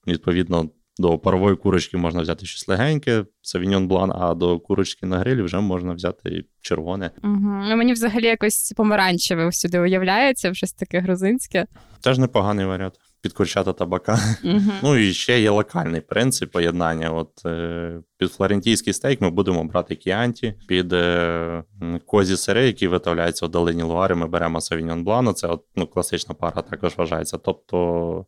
Відповідно, 0.07 0.69
до 0.97 1.19
парової 1.19 1.55
курочки 1.55 1.97
можна 1.97 2.21
взяти 2.21 2.45
щось 2.45 2.67
легеньке, 2.67 3.25
савіньон 3.41 3.87
блан, 3.87 4.11
а 4.15 4.33
до 4.33 4.59
курочки 4.59 5.05
на 5.05 5.19
грилі 5.19 5.41
вже 5.41 5.59
можна 5.59 5.93
взяти 5.93 6.43
червоне. 6.61 7.11
Угу. 7.23 7.63
Ну, 7.69 7.75
Мені 7.75 7.93
взагалі 7.93 8.25
якось 8.25 8.73
помаранчеве 8.77 9.51
сюди 9.51 9.79
уявляється, 9.79 10.53
щось 10.53 10.73
таке 10.73 10.99
грузинське. 10.99 11.65
Теж 12.01 12.17
непоганий 12.17 12.65
варіант. 12.65 12.93
Під 13.21 13.33
курчата 13.33 13.73
табака. 13.73 14.19
Uh-huh. 14.43 14.71
Ну 14.83 14.97
і 14.97 15.13
ще 15.13 15.41
є 15.41 15.49
локальний 15.49 16.01
принцип 16.01 16.51
поєднання. 16.51 17.11
От 17.11 17.45
е, 17.45 17.99
під 18.17 18.31
флорентійський 18.31 18.93
стейк 18.93 19.21
ми 19.21 19.29
будемо 19.29 19.63
брати 19.63 19.95
кіанті, 19.95 20.53
під 20.67 20.93
е, 20.93 21.63
козі 22.05 22.37
сири, 22.37 22.65
які 22.65 22.87
виготовляються 22.87 23.45
у 23.45 23.49
долині 23.49 23.83
Луари, 23.83 24.15
ми 24.15 24.27
беремо 24.27 24.61
савіньон 24.61 25.03
блану. 25.03 25.33
Це 25.33 25.47
от, 25.47 25.63
ну, 25.75 25.87
класична 25.87 26.35
пара 26.35 26.61
також 26.61 26.97
вважається. 26.97 27.37
Тобто 27.37 28.25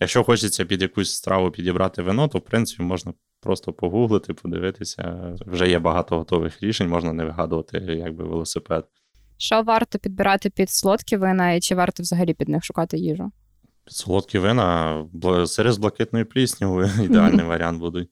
Якщо 0.00 0.24
хочеться 0.24 0.64
під 0.64 0.82
якусь 0.82 1.14
страву 1.14 1.50
підібрати 1.50 2.02
вино, 2.02 2.28
то 2.28 2.38
в 2.38 2.44
принципі 2.44 2.82
можна 2.82 3.12
просто 3.40 3.72
погуглити, 3.72 4.34
подивитися. 4.34 5.34
Вже 5.46 5.68
є 5.68 5.78
багато 5.78 6.18
готових 6.18 6.62
рішень, 6.62 6.88
можна 6.88 7.12
не 7.12 7.24
вигадувати 7.24 7.78
якби 7.78 8.24
велосипед. 8.24 8.84
Що 9.36 9.62
варто 9.62 9.98
підбирати 9.98 10.50
під 10.50 10.70
солодкі 10.70 11.16
вина, 11.16 11.52
і 11.52 11.60
чи 11.60 11.74
варто 11.74 12.02
взагалі 12.02 12.34
під 12.34 12.48
них 12.48 12.64
шукати 12.64 12.98
їжу? 12.98 13.32
Солодкі 13.86 14.38
вина, 14.38 15.04
сири 15.46 15.72
з 15.72 15.78
блакитною 15.78 16.26
пліснявою 16.26 16.90
ідеальний 17.04 17.46
варіант 17.46 17.80
будуть. 17.80 18.10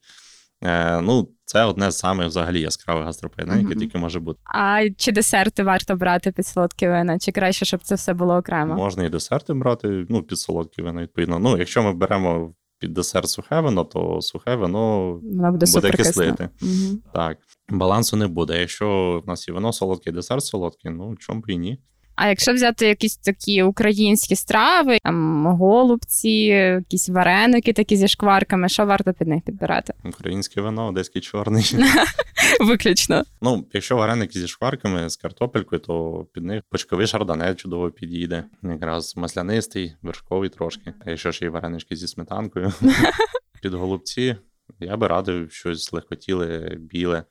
Е, 0.63 1.01
Ну, 1.01 1.29
це 1.45 1.63
одне 1.63 1.91
з 1.91 1.97
самих 1.97 2.27
взагалі 2.27 2.61
яскравих 2.61 3.05
гастропоєднань, 3.05 3.61
яке 3.61 3.75
тільки 3.75 3.97
може 3.97 4.19
бути. 4.19 4.39
А 4.45 4.89
чи 4.97 5.11
десерти 5.11 5.63
варто 5.63 5.95
брати 5.95 6.31
під 6.31 6.47
солодкі 6.47 6.87
вина? 6.87 7.19
Чи 7.19 7.31
краще, 7.31 7.65
щоб 7.65 7.83
це 7.83 7.95
все 7.95 8.13
було 8.13 8.35
окремо? 8.35 8.75
Можна 8.75 9.03
і 9.03 9.09
десерти 9.09 9.53
брати, 9.53 10.05
ну, 10.09 10.23
під 10.23 10.37
солодкі 10.39 10.81
вина, 10.81 11.01
відповідно. 11.01 11.39
Ну, 11.39 11.57
якщо 11.57 11.83
ми 11.83 11.93
беремо 11.93 12.53
під 12.79 12.93
десерт 12.93 13.29
сухе 13.29 13.59
вино, 13.61 13.83
то 13.83 14.21
сухе 14.21 14.55
вино 14.55 15.13
Воно 15.23 15.51
буде, 15.51 15.65
буде 15.73 15.91
кислити. 15.91 16.49
Угу. 16.61 16.99
Так. 17.13 17.37
Балансу 17.69 18.17
не 18.17 18.27
буде. 18.27 18.59
Якщо 18.59 19.21
в 19.25 19.27
нас 19.27 19.47
є 19.47 19.53
вино 19.53 19.73
солодке, 19.73 20.11
десерт 20.11 20.43
солодкий, 20.43 20.91
ну 20.91 21.15
чому 21.19 21.41
б 21.41 21.45
і 21.47 21.57
ні. 21.57 21.79
А 22.23 22.27
якщо 22.27 22.53
взяти 22.53 22.87
якісь 22.87 23.17
такі 23.17 23.63
українські 23.63 24.35
страви, 24.35 24.97
там 25.03 25.45
голубці, 25.45 26.29
якісь 26.29 27.09
вареники 27.09 27.73
такі 27.73 27.95
зі 27.95 28.07
шкварками, 28.07 28.69
що 28.69 28.85
варто 28.85 29.13
під 29.13 29.27
них 29.27 29.43
підбирати? 29.43 29.93
Українське 30.05 30.61
вино, 30.61 30.87
одеський 30.87 31.21
чорний. 31.21 31.75
Виключно. 32.61 33.23
Ну, 33.41 33.65
якщо 33.73 33.97
вареники 33.97 34.39
зі 34.39 34.47
шкварками, 34.47 35.09
з 35.09 35.17
картопелькою, 35.17 35.81
то 35.81 36.25
під 36.33 36.43
них 36.43 36.63
почковий 36.69 37.07
шардоне 37.07 37.55
чудово 37.55 37.91
підійде. 37.91 38.43
Якраз 38.63 39.17
маслянистий, 39.17 39.95
вершковий 40.01 40.49
трошки. 40.49 40.93
А 41.05 41.09
якщо 41.09 41.31
ще 41.31 41.45
й 41.45 41.49
варенички 41.49 41.95
зі 41.95 42.07
сметанкою, 42.07 42.73
під 43.61 43.73
голубці 43.73 44.35
я 44.79 44.97
би 44.97 45.07
радив 45.07 45.51
щось 45.51 45.93
легкотіле, 45.93 46.75
біле, 46.79 47.23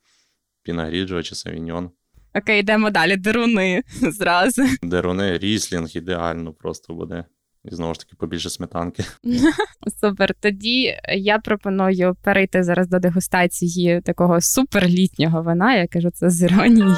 пінагріджо 0.62 1.22
чи 1.22 1.35
савіньон. 1.35 1.90
Окей, 2.35 2.61
йдемо 2.61 2.90
далі. 2.90 3.16
Деруни 3.16 3.83
зразу. 4.01 4.62
Деруни, 4.83 5.38
ріслінг 5.38 5.88
ідеально 5.95 6.53
просто 6.53 6.95
буде. 6.95 7.25
І 7.64 7.75
знову 7.75 7.95
ж 7.95 8.01
таки 8.01 8.16
побільше 8.19 8.51
сметанки. 8.51 9.05
Супер. 10.01 10.35
Тоді 10.40 10.97
я 11.16 11.38
пропоную 11.38 12.16
перейти 12.23 12.62
зараз 12.62 12.88
до 12.88 12.99
дегустації 12.99 14.01
такого 14.01 14.40
суперлітнього 14.40 15.43
вина. 15.43 15.75
Я 15.77 15.87
кажу 15.87 16.11
це 16.11 16.31
з 16.31 16.43
іронією. 16.43 16.97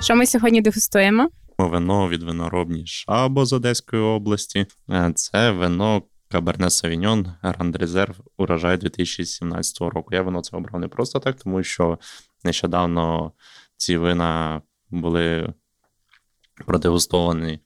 Що 0.00 0.16
ми 0.16 0.26
сьогодні 0.26 0.60
дегустуємо? 0.60 1.28
Вино 1.58 2.08
від 2.08 2.22
виноробні 2.22 2.86
Шабо 2.86 3.46
з 3.46 3.52
Одеської 3.52 4.02
області. 4.02 4.66
Е, 4.90 5.12
це 5.14 5.50
вино 5.50 6.02
Каберне 6.28 6.70
Савіньон, 6.70 7.32
Гранд 7.42 7.76
Резерв, 7.76 8.16
урожай 8.36 8.76
2017 8.76 9.80
року. 9.80 10.14
Я 10.14 10.22
воно 10.22 10.40
це 10.40 10.56
обрав 10.56 10.80
не 10.80 10.88
просто 10.88 11.20
так, 11.20 11.36
тому 11.36 11.62
що 11.62 11.98
нещодавно 12.44 13.32
ці 13.76 13.96
вина 13.96 14.62
були 14.90 15.54
продегустовані 16.66 17.60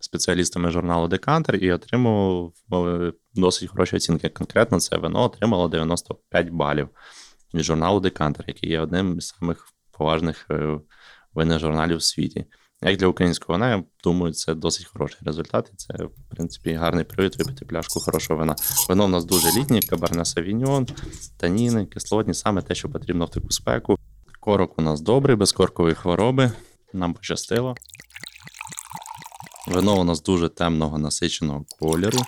спеціалістами 0.00 0.70
журналу 0.70 1.08
Декантер 1.08 1.56
і 1.56 1.72
отримували 1.72 3.12
досить 3.34 3.70
хороші 3.70 3.96
оцінки. 3.96 4.28
Конкретно 4.28 4.80
це 4.80 4.96
вино 4.96 5.22
отримало 5.22 5.68
95 5.68 6.50
балів 6.50 6.88
від 7.54 7.62
журналу 7.62 8.00
Декантер, 8.00 8.44
який 8.48 8.70
є 8.70 8.80
одним 8.80 9.20
з 9.20 9.26
самих 9.26 9.66
поважних 9.90 10.46
е, 10.50 10.80
винних 11.34 11.58
журналів 11.58 11.96
у 11.96 12.00
світі. 12.00 12.46
Як 12.82 12.96
для 12.96 13.06
українського 13.06 13.58
вина, 13.58 13.70
я 13.70 13.84
думаю, 14.04 14.32
це 14.32 14.54
досить 14.54 14.86
хороший 14.86 15.18
результат. 15.22 15.70
І 15.72 15.76
це, 15.76 15.94
в 15.94 16.30
принципі, 16.30 16.72
гарний 16.72 17.04
привід 17.04 17.36
випити 17.36 17.64
пляшку 17.64 18.00
хорошого 18.00 18.40
вина. 18.40 18.56
Вино 18.88 19.06
в 19.06 19.08
нас 19.08 19.24
дуже 19.24 19.60
літнє, 19.60 19.80
каберне 19.80 20.24
савіньон, 20.24 20.86
таніни, 21.36 21.86
кислотні, 21.86 22.34
саме 22.34 22.62
те, 22.62 22.74
що 22.74 22.88
потрібно 22.88 23.24
в 23.24 23.30
таку 23.30 23.50
спеку. 23.50 23.98
Корок 24.40 24.78
у 24.78 24.82
нас 24.82 25.00
добрий, 25.00 25.36
без 25.36 25.52
коркової 25.52 25.94
хвороби. 25.94 26.52
Нам 26.92 27.14
пощастило. 27.14 27.74
Вино 29.66 30.00
у 30.00 30.04
нас 30.04 30.22
дуже 30.22 30.48
темного 30.48 30.98
насиченого 30.98 31.64
кольору. 31.80 32.18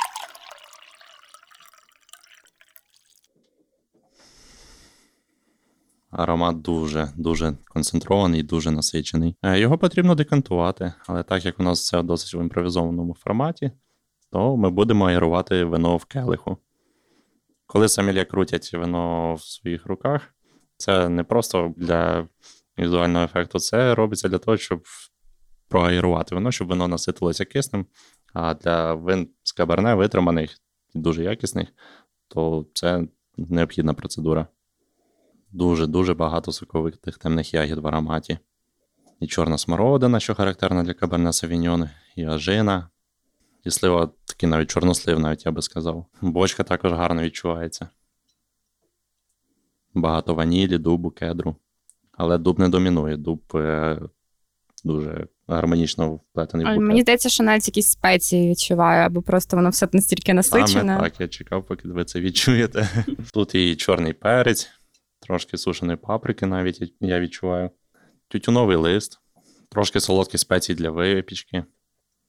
Аромат 6.11 6.61
дуже 6.61 7.13
дуже 7.17 7.57
концентрований, 7.69 8.43
дуже 8.43 8.71
насичений. 8.71 9.37
Е, 9.43 9.61
його 9.61 9.79
потрібно 9.79 10.15
декантувати, 10.15 10.93
але 11.07 11.23
так 11.23 11.45
як 11.45 11.61
у 11.61 11.63
нас 11.63 11.87
це 11.87 12.03
досить 12.03 12.35
в 12.35 12.41
імпровізованому 12.41 13.15
форматі, 13.15 13.71
то 14.33 14.57
ми 14.57 14.71
будемо 14.71 15.05
аерувати 15.05 15.65
вино 15.65 15.97
в 15.97 16.05
келиху. 16.05 16.57
Коли 17.67 17.89
самі 17.89 18.25
крутять 18.25 18.73
вино 18.73 19.35
в 19.35 19.43
своїх 19.43 19.87
руках, 19.87 20.35
це 20.77 21.09
не 21.09 21.25
просто 21.25 21.75
для 21.77 22.29
візуального 22.79 23.25
ефекту, 23.25 23.59
це 23.59 23.95
робиться 23.95 24.29
для 24.29 24.39
того, 24.39 24.57
щоб 24.57 24.83
проаерувати 25.69 26.35
вино, 26.35 26.53
щоб 26.53 26.69
вино 26.69 26.89
наситилося 26.89 27.45
киснем. 27.45 27.87
А 28.33 28.55
для 28.55 28.95
вин 28.95 29.29
з 29.43 29.53
каберне 29.53 29.95
витриманих 29.95 30.59
і 30.95 30.99
дуже 30.99 31.25
якісних, 31.25 31.69
то 32.29 32.67
це 32.75 33.07
необхідна 33.37 33.95
процедура. 33.95 34.47
Дуже-дуже 35.53 36.15
багато 36.15 36.53
соковитих 36.53 37.19
темних 37.19 37.55
ягід 37.55 37.79
в 37.79 37.87
ароматі. 37.87 38.39
І 39.21 39.27
чорна 39.27 39.59
смородина, 39.59 40.21
що 40.21 40.35
характерна 40.35 40.83
для 40.83 40.95
Каберне 40.95 41.33
Савіньон, 41.33 41.89
і 42.17 42.25
ажина, 42.25 42.89
і 43.65 43.71
слива, 43.71 44.11
такий 44.25 44.49
навіть 44.49 44.71
чорнослив, 44.71 45.19
навіть 45.21 45.47
я 45.47 45.53
би 45.53 45.63
сказав. 45.63 46.07
Бочка 46.21 46.63
також 46.63 46.93
гарно 46.93 47.23
відчувається. 47.23 47.89
Багато 49.95 50.35
ванілі, 50.35 50.79
дубу, 50.79 51.11
кедру. 51.11 51.57
Але 52.13 52.39
дуб 52.39 52.59
не 52.59 52.69
домінує, 52.69 53.17
дуб 53.17 53.43
е, 53.55 54.01
дуже 54.85 55.27
гармонічно 55.49 56.15
вплетений. 56.15 56.67
в 56.67 56.81
Мені 56.81 57.01
здається, 57.03 57.29
що 57.29 57.45
навіть 57.45 57.69
якісь 57.69 57.91
спеції 57.91 58.51
відчуваю, 58.51 59.07
або 59.07 59.23
просто 59.23 59.57
воно 59.57 59.71
все 59.71 59.89
настільки 59.93 60.35
насичене. 60.35 60.67
Саме 60.67 61.01
Так, 61.01 61.21
я 61.21 61.29
чекав, 61.29 61.67
поки 61.67 61.89
ви 61.89 62.05
це 62.05 62.21
відчуєте. 62.21 62.89
Тут 63.33 63.55
і 63.55 63.77
чорний 63.77 64.13
перець 64.13 64.80
трошки 65.21 65.59
сушеної 65.59 65.97
паприки, 65.97 66.47
навіть 66.47 66.95
я 67.01 67.21
відчуваю. 67.21 67.71
Тютюновий 68.29 68.77
лист, 68.77 69.21
трошки 69.69 70.01
солодкі 70.01 70.39
спеції 70.39 70.77
для 70.77 70.91
випічки. 70.91 71.65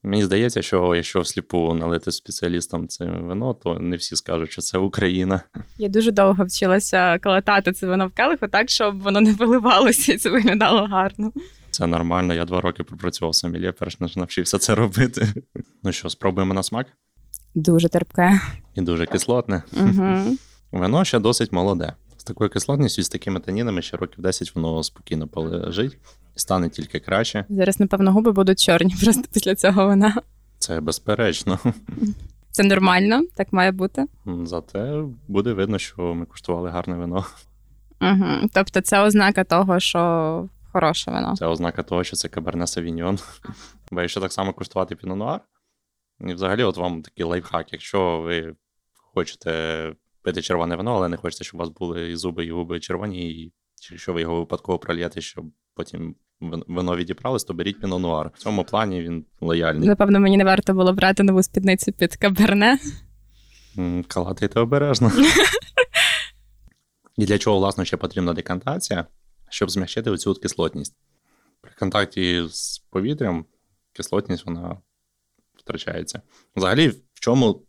Мені 0.04 0.24
здається, 0.24 0.62
що 0.62 0.94
якщо 0.94 1.20
всліпу 1.20 1.74
налити 1.74 2.12
спеціалістам 2.12 2.88
це 2.88 3.04
вино, 3.04 3.54
то 3.54 3.78
не 3.78 3.96
всі 3.96 4.16
скажуть, 4.16 4.52
що 4.52 4.62
це 4.62 4.78
Україна. 4.78 5.40
Я 5.78 5.88
дуже 5.88 6.10
довго 6.10 6.44
вчилася 6.44 7.18
калатати 7.18 7.72
це 7.72 7.86
вино 7.86 8.06
в 8.06 8.10
келиху 8.10 8.48
так, 8.48 8.70
щоб 8.70 9.02
воно 9.02 9.20
не 9.20 9.32
виливалося 9.32 10.12
і 10.12 10.16
це 10.16 10.30
виглядало 10.30 10.86
гарно. 10.86 11.32
Це 11.70 11.86
нормально. 11.86 12.34
Я 12.34 12.44
два 12.44 12.60
роки 12.60 12.82
пропрацював 12.84 13.34
сомельє, 13.34 13.72
перш 13.72 14.00
ніж 14.00 14.16
навчився 14.16 14.58
це 14.58 14.74
робити. 14.74 15.28
Ну 15.82 15.92
що, 15.92 16.10
спробуємо 16.10 16.54
на 16.54 16.62
смак? 16.62 16.86
Дуже 17.54 17.88
терпке. 17.88 18.40
І 18.74 18.80
дуже 18.80 19.06
кислотне. 19.06 19.62
Угу. 19.72 20.36
Вино 20.72 21.04
ще 21.04 21.18
досить 21.18 21.52
молоде. 21.52 21.92
З 22.22 22.24
такою 22.24 22.50
кислотністю 22.50 23.00
і 23.00 23.04
з 23.04 23.08
такими 23.08 23.40
танінами 23.40 23.82
ще 23.82 23.96
років 23.96 24.20
10 24.22 24.54
воно 24.54 24.82
спокійно 24.82 25.28
полежить 25.28 25.98
і 26.36 26.38
стане 26.38 26.68
тільки 26.68 27.00
краще. 27.00 27.44
Зараз, 27.48 27.80
напевно, 27.80 28.12
губи 28.12 28.32
будуть 28.32 28.62
чорні 28.62 28.94
просто 29.04 29.22
після 29.32 29.54
цього 29.54 29.86
вина. 29.86 30.22
Це 30.58 30.80
безперечно. 30.80 31.58
Це 32.50 32.62
нормально, 32.62 33.22
так 33.34 33.52
має 33.52 33.72
бути. 33.72 34.06
Зате 34.44 35.02
буде 35.28 35.52
видно, 35.52 35.78
що 35.78 36.14
ми 36.14 36.26
куштували 36.26 36.70
гарне 36.70 36.96
вино. 36.96 37.24
Угу. 38.00 38.48
Тобто, 38.52 38.80
це 38.80 39.00
ознака 39.00 39.44
того, 39.44 39.80
що 39.80 40.48
хороше 40.72 41.10
вино. 41.10 41.36
Це 41.36 41.46
ознака 41.46 41.82
того, 41.82 42.04
що 42.04 42.16
це 42.16 42.28
каберне 42.28 42.66
савіньон. 42.66 43.18
Бо 43.90 44.00
якщо 44.00 44.20
так 44.20 44.32
само 44.32 44.52
куштувати 44.52 44.96
пінонуар, 44.96 45.40
і 46.20 46.34
взагалі, 46.34 46.62
от 46.62 46.76
вам 46.76 47.02
такий 47.02 47.24
лайфхак, 47.24 47.72
якщо 47.72 48.20
ви 48.20 48.54
хочете 49.14 49.92
пити 50.22 50.42
червоне 50.42 50.76
вино, 50.76 50.94
але 50.94 51.08
не 51.08 51.16
хочете, 51.16 51.44
щоб 51.44 51.60
у 51.60 51.64
вас 51.64 51.68
були 51.68 52.10
і 52.10 52.16
зуби, 52.16 52.46
і 52.46 52.50
губи 52.50 52.80
червоні, 52.80 53.30
і 53.30 53.52
якщо 53.90 54.12
ви 54.12 54.20
його 54.20 54.38
випадково 54.38 54.78
прольєте, 54.78 55.20
щоб 55.20 55.44
потім 55.74 56.14
вино 56.68 56.96
відібралось, 56.96 57.44
то 57.44 57.54
беріть 57.54 57.80
пінонуар. 57.80 58.30
В 58.34 58.38
цьому 58.38 58.64
плані 58.64 59.02
він 59.02 59.24
лояльний. 59.40 59.88
Напевно, 59.88 60.20
мені 60.20 60.36
не 60.36 60.44
варто 60.44 60.74
було 60.74 60.92
брати 60.92 61.22
нову 61.22 61.42
спідницю 61.42 61.92
під 61.92 62.16
каберне. 62.16 62.78
Калатайте 64.08 64.60
обережно. 64.60 65.12
І 67.16 67.26
для 67.26 67.38
чого, 67.38 67.58
власне, 67.58 67.84
ще 67.84 67.96
потрібна 67.96 68.32
декантація, 68.32 69.06
щоб 69.50 69.70
змягчити 69.70 70.10
оцю 70.10 70.34
кислотність. 70.34 70.96
При 71.60 71.72
контакті 71.78 72.44
з 72.48 72.78
повітрям 72.78 73.44
кислотність 73.92 74.46
вона 74.46 74.76
втрачається. 75.58 76.22
Взагалі, 76.56 76.88
в 76.88 77.20
чому 77.20 77.62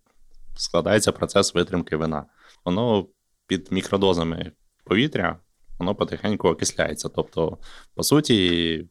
складається 0.55 1.11
процес 1.11 1.53
витримки 1.53 1.95
вина? 1.95 2.25
Воно 2.65 3.07
під 3.47 3.71
мікродозами 3.71 4.51
повітря 4.83 5.39
воно 5.79 5.95
потихеньку 5.95 6.47
окисляється. 6.49 7.09
Тобто, 7.09 7.57
по 7.95 8.03
суті, 8.03 8.87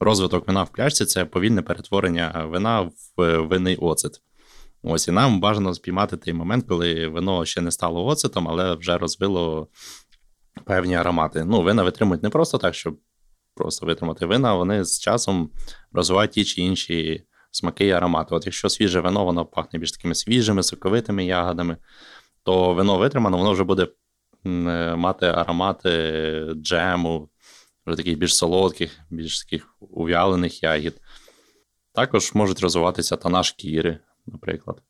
розвиток 0.00 0.46
вина 0.46 0.62
в 0.62 0.72
пляшці 0.72 1.04
це 1.04 1.24
повільне 1.24 1.62
перетворення 1.62 2.46
вина 2.50 2.80
в 3.16 3.38
винний 3.38 3.76
оцет. 3.76 4.22
Ось 4.82 5.08
і 5.08 5.12
нам 5.12 5.40
бажано 5.40 5.74
спіймати 5.74 6.16
той 6.16 6.34
момент, 6.34 6.64
коли 6.68 7.06
вино 7.06 7.44
ще 7.44 7.60
не 7.60 7.70
стало 7.70 8.06
оцетом, 8.06 8.48
але 8.48 8.74
вже 8.74 8.98
розвило 8.98 9.68
певні 10.64 10.94
аромати. 10.94 11.44
Ну, 11.44 11.62
вина 11.62 11.82
витримують 11.82 12.22
не 12.22 12.30
просто 12.30 12.58
так, 12.58 12.74
щоб 12.74 12.98
просто 13.54 13.86
витримати 13.86 14.26
вина, 14.26 14.54
вони 14.54 14.84
з 14.84 15.00
часом 15.00 15.50
розвивають 15.92 16.30
ті 16.30 16.44
чи 16.44 16.60
інші 16.60 17.24
смаки 17.50 17.86
і 17.86 17.90
аромати. 17.90 18.34
От 18.34 18.46
якщо 18.46 18.68
свіже 18.68 19.00
вино, 19.00 19.24
воно 19.24 19.46
пахне 19.46 19.78
більш 19.78 19.92
такими 19.92 20.14
свіжими, 20.14 20.62
соковитими 20.62 21.24
ягодами, 21.24 21.76
то 22.42 22.74
вино 22.74 22.98
витримано, 22.98 23.38
воно 23.38 23.52
вже 23.52 23.64
буде 23.64 23.88
е, 24.46 24.96
мати 24.96 25.26
аромати 25.26 26.54
джему, 26.54 27.28
вже 27.86 27.96
таких 27.96 28.18
більш 28.18 28.36
солодких, 28.36 28.98
більш 29.10 29.44
таких 29.44 29.74
ув'ялених 29.80 30.62
ягід. 30.62 31.00
Також 31.94 32.34
можуть 32.34 32.60
розвиватися 32.60 33.16
тона 33.16 33.42
шкіри, 33.42 33.98
наприклад. 34.26 34.82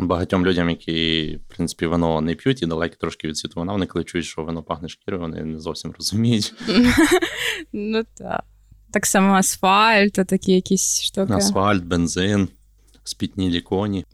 Багатьом 0.00 0.46
людям, 0.46 0.70
які, 0.70 1.36
в 1.36 1.54
принципі, 1.54 1.86
вино 1.86 2.20
не 2.20 2.34
п'ють 2.34 2.62
і 2.62 2.66
далекі 2.66 2.96
трошки 2.96 3.28
від 3.28 3.36
світу 3.36 3.60
вина, 3.60 3.72
вони 3.72 3.86
коли 3.86 4.04
чують, 4.04 4.26
що 4.26 4.44
вино 4.44 4.62
пахне 4.62 4.88
шкірою, 4.88 5.22
вони 5.22 5.44
не 5.44 5.58
зовсім 5.60 5.92
розуміють. 5.92 6.54
Ну 7.72 8.04
так. 8.18 8.44
Так 8.92 9.06
само 9.06 9.34
асфальт, 9.34 10.12
такі 10.12 10.52
якісь 10.52 11.02
штуки. 11.02 11.32
Асфальт, 11.32 11.84
бензин, 11.84 12.48
спітнілі 13.04 13.60
коні. 13.60 14.04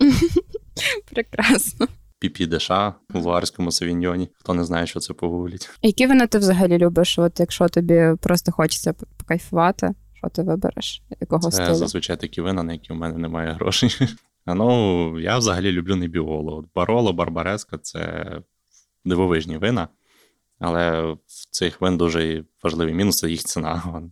Прекрасно. 1.11 1.89
Деша 2.29 2.95
у 3.15 3.19
луарському 3.19 3.73
савіньйоні. 3.73 4.29
Хто 4.41 4.55
не 4.55 4.65
знає, 4.65 4.87
що 4.87 5.01
це 5.01 5.15
погугліть. 5.15 5.71
Які 5.83 6.07
вина 6.07 6.27
ти 6.27 6.39
взагалі 6.39 6.79
любиш? 6.79 7.19
От 7.19 7.41
якщо 7.41 7.69
тобі 7.69 8.11
просто 8.21 8.53
хочеться 8.53 8.93
покайфувати, 9.17 9.95
що 10.15 10.29
ти 10.29 10.43
вибереш? 10.43 11.03
Якого 11.21 11.51
це 11.51 11.51
стилю? 11.51 11.75
зазвичай 11.75 12.17
такі 12.17 12.41
вина, 12.41 12.63
на 12.63 12.73
які 12.73 12.93
в 12.93 12.97
мене 12.97 13.19
немає 13.19 13.53
грошей. 13.53 13.97
Ну, 14.47 15.21
я 15.21 15.39
взагалі 15.39 15.73
люблю 15.73 15.97
небіоло. 15.97 16.57
От 16.57 16.67
Бароло, 16.75 17.13
Барбареска 17.13 17.79
це 17.79 18.27
дивовижні 19.05 19.59
вина, 19.59 19.89
але 20.59 21.03
в 21.13 21.19
цих 21.51 21.81
вин 21.81 21.97
дуже 21.97 22.45
важливий 22.63 22.95
мінус 22.95 23.19
це 23.19 23.31
їх 23.31 23.45
ціна. 23.45 24.03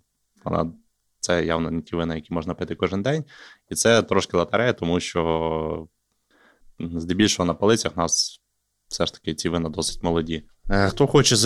Вона 0.44 0.72
це 1.20 1.44
явно 1.44 1.70
не 1.70 1.83
ті 1.83 1.96
вина, 1.96 2.14
які 2.14 2.35
можна 2.35 2.55
пити 2.55 2.75
кожен 2.75 3.03
день. 3.03 3.25
І 3.70 3.75
це 3.75 4.03
трошки 4.03 4.37
лотерея, 4.37 4.72
тому 4.72 5.01
що 5.01 5.88
здебільшого 6.78 7.46
на 7.46 7.54
полицях 7.54 7.92
у 7.96 8.00
нас 8.00 8.40
все 8.88 9.06
ж 9.06 9.14
таки 9.14 9.35
ці 9.35 9.48
вина 9.48 9.68
досить 9.68 10.02
молоді. 10.02 10.44
Е, 10.70 10.88
хто 10.88 11.06
хоче 11.06 11.37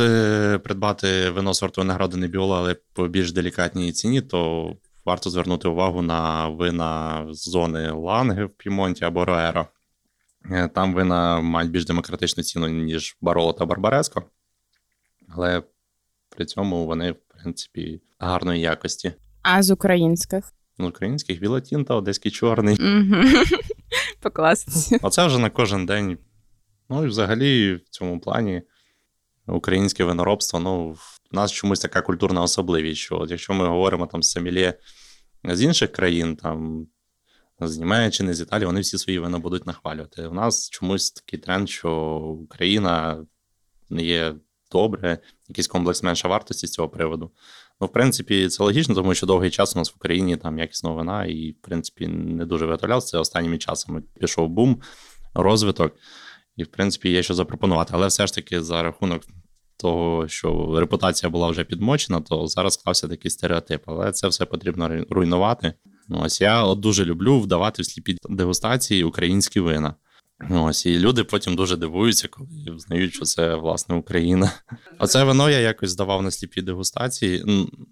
придбати 0.65 1.31
вино 1.31 1.55
сорту 1.55 1.81
винограду 1.81 2.17
Небіола, 2.17 2.59
але 2.59 2.77
по 2.93 3.09
більш 3.09 3.33
делікатній 3.33 3.93
ціні, 3.93 4.21
то 4.23 4.71
варто 5.05 5.31
звернути 5.31 5.69
увагу 5.69 6.03
на 6.03 6.49
вина 6.49 7.27
з 7.31 7.49
зони 7.51 7.91
Ланги 7.91 8.45
в 8.45 8.51
Пімонті 8.51 9.05
або 9.05 9.25
Роеро. 9.25 9.67
Е, 10.51 10.69
там 10.69 10.95
вина 10.95 11.41
мають 11.41 11.71
більш 11.71 11.85
демократичну 11.85 12.43
ціну, 12.43 12.69
ніж 12.69 13.17
Бароло 13.21 13.53
та 13.53 13.67
Барбареско, 13.67 14.23
але 15.29 15.63
при 16.29 16.45
цьому 16.45 16.87
вони, 16.87 17.13
в 17.13 17.17
принципі, 17.29 18.01
гарної 18.19 18.61
якості. 18.61 19.13
А 19.43 19.63
з 19.63 19.71
українських? 19.71 20.53
З 20.79 20.85
українських 20.85 21.43
Вілотінта, 21.43 21.95
Одеський 21.95 22.33
Чорний. 22.33 22.77
По 24.21 24.31
класиці. 24.31 24.99
Оце 25.03 25.27
вже 25.27 25.39
на 25.39 25.51
кожен 25.51 25.87
день. 25.87 26.19
Ну 26.89 27.05
і 27.05 27.07
взагалі 27.07 27.75
в 27.75 27.89
цьому 27.89 28.21
плані 28.21 28.63
українське 29.47 30.05
виноробство, 30.05 30.61
ну, 30.61 30.91
в 30.91 31.21
нас 31.33 31.53
чомусь 31.53 31.81
така 31.81 32.03
культурна 32.03 32.43
особливість, 32.43 33.01
що 33.01 33.19
от 33.19 33.31
якщо 33.31 33.55
ми 33.55 33.67
говоримо 33.67 34.07
там 34.07 34.23
з 34.23 34.31
Семілє 34.31 34.75
з 35.45 35.63
інших 35.63 35.93
країн, 35.93 36.37
там 36.37 36.87
з 37.61 37.79
Німеччини, 37.79 38.35
з 38.35 38.41
Італії, 38.41 38.67
вони 38.67 38.81
всі 38.81 38.99
свої 38.99 39.19
вина 39.19 39.39
будуть 39.39 39.67
нахвалювати. 39.67 40.27
У 40.27 40.35
нас 40.35 40.71
чомусь 40.71 41.11
такий 41.11 41.39
тренд, 41.39 41.71
що 41.71 41.93
Україна 42.45 43.27
не 43.91 44.03
є 44.03 44.35
добре, 44.73 45.19
якийсь 45.49 45.69
комплекс 45.69 46.03
менша 46.03 46.29
вартості 46.29 46.67
з 46.67 46.73
цього 46.73 46.89
приводу. 46.89 47.31
Ну, 47.81 47.87
в 47.87 47.93
принципі, 47.93 48.49
це 48.49 48.65
логічно, 48.65 48.95
тому 48.95 49.15
що 49.15 49.27
довгий 49.27 49.51
час 49.51 49.77
у 49.77 49.79
нас 49.79 49.93
в 49.93 49.95
Україні 49.97 50.37
там 50.37 50.59
якісна 50.59 50.91
вина, 50.91 51.25
і, 51.25 51.51
в 51.51 51.61
принципі, 51.63 52.07
не 52.09 52.47
дуже 52.47 52.67
виготовлявся. 52.67 53.09
Це 53.09 53.19
останніми 53.19 53.59
часами 53.59 54.03
пішов 54.21 54.49
бум, 54.49 54.81
розвиток, 55.35 55.93
і, 56.57 56.63
в 56.63 56.67
принципі, 56.67 57.11
є 57.11 57.23
що 57.23 57.35
запропонувати. 57.35 57.91
Але 57.95 58.07
все 58.07 58.27
ж 58.27 58.35
таки, 58.35 58.63
за 58.63 58.83
рахунок 58.83 59.23
того, 59.77 60.29
що 60.29 60.81
репутація 60.81 61.31
була 61.31 61.49
вже 61.49 61.65
підмочена, 61.65 62.21
то 62.21 62.47
зараз 62.47 62.75
склався 62.75 63.09
такий 63.09 63.31
стереотип. 63.31 63.83
Але 63.87 64.13
це 64.13 64.29
все 64.29 64.45
потрібно 64.45 65.05
руйнувати. 65.11 65.73
Ну, 66.09 66.21
ось 66.23 66.41
я 66.41 66.65
от 66.65 66.81
дуже 66.81 67.05
люблю 67.05 67.41
вдавати 67.41 67.83
в 67.83 67.87
сліпі 67.87 68.17
дегустації 68.29 69.05
українські 69.05 69.61
вина. 69.61 69.95
Ось 70.51 70.87
і 70.87 70.99
люди 70.99 71.25
потім 71.25 71.57
дуже 71.57 71.77
дивуються, 71.77 72.29
коли 72.29 72.49
знають, 72.79 73.15
що 73.15 73.25
це 73.25 73.55
власне 73.55 73.95
Україна. 73.95 74.53
Оце 74.99 75.25
вино 75.25 75.51
я 75.51 75.61
якось 75.61 75.91
здавав 75.91 76.23
на 76.23 76.31
сліпі 76.31 76.63
дегустації. 76.63 77.43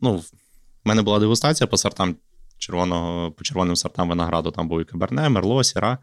Ну, 0.02 0.16
в 0.16 0.24
мене 0.84 1.02
була 1.02 1.18
дегустація 1.18 1.66
по 1.66 1.76
сортам 1.76 2.16
червоного, 2.58 3.32
по 3.32 3.44
червоним 3.44 3.76
сортам 3.76 4.08
винограду. 4.08 4.50
Там 4.50 4.68
був 4.68 4.80
і 4.80 4.84
Каберне, 4.84 5.28
Мерло, 5.28 5.64
Сіра. 5.64 5.98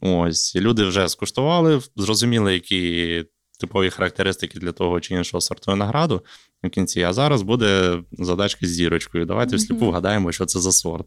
Ось 0.00 0.54
і 0.54 0.60
люди 0.60 0.84
вже 0.84 1.08
скуштували, 1.08 1.82
зрозуміли, 1.96 2.54
які 2.54 3.24
типові 3.60 3.90
характеристики 3.90 4.58
для 4.58 4.72
того 4.72 5.00
чи 5.00 5.14
іншого 5.14 5.40
сорту 5.40 5.70
винограду 5.70 6.24
в 6.62 6.68
кінці. 6.68 7.02
А 7.02 7.12
зараз 7.12 7.42
буде 7.42 7.98
задачка 8.12 8.66
з 8.66 8.70
зірочкою. 8.70 9.26
Давайте 9.26 9.56
всліпу 9.56 9.86
вгадаємо, 9.86 10.32
що 10.32 10.46
це 10.46 10.60
за 10.60 10.72
сорт. 10.72 11.06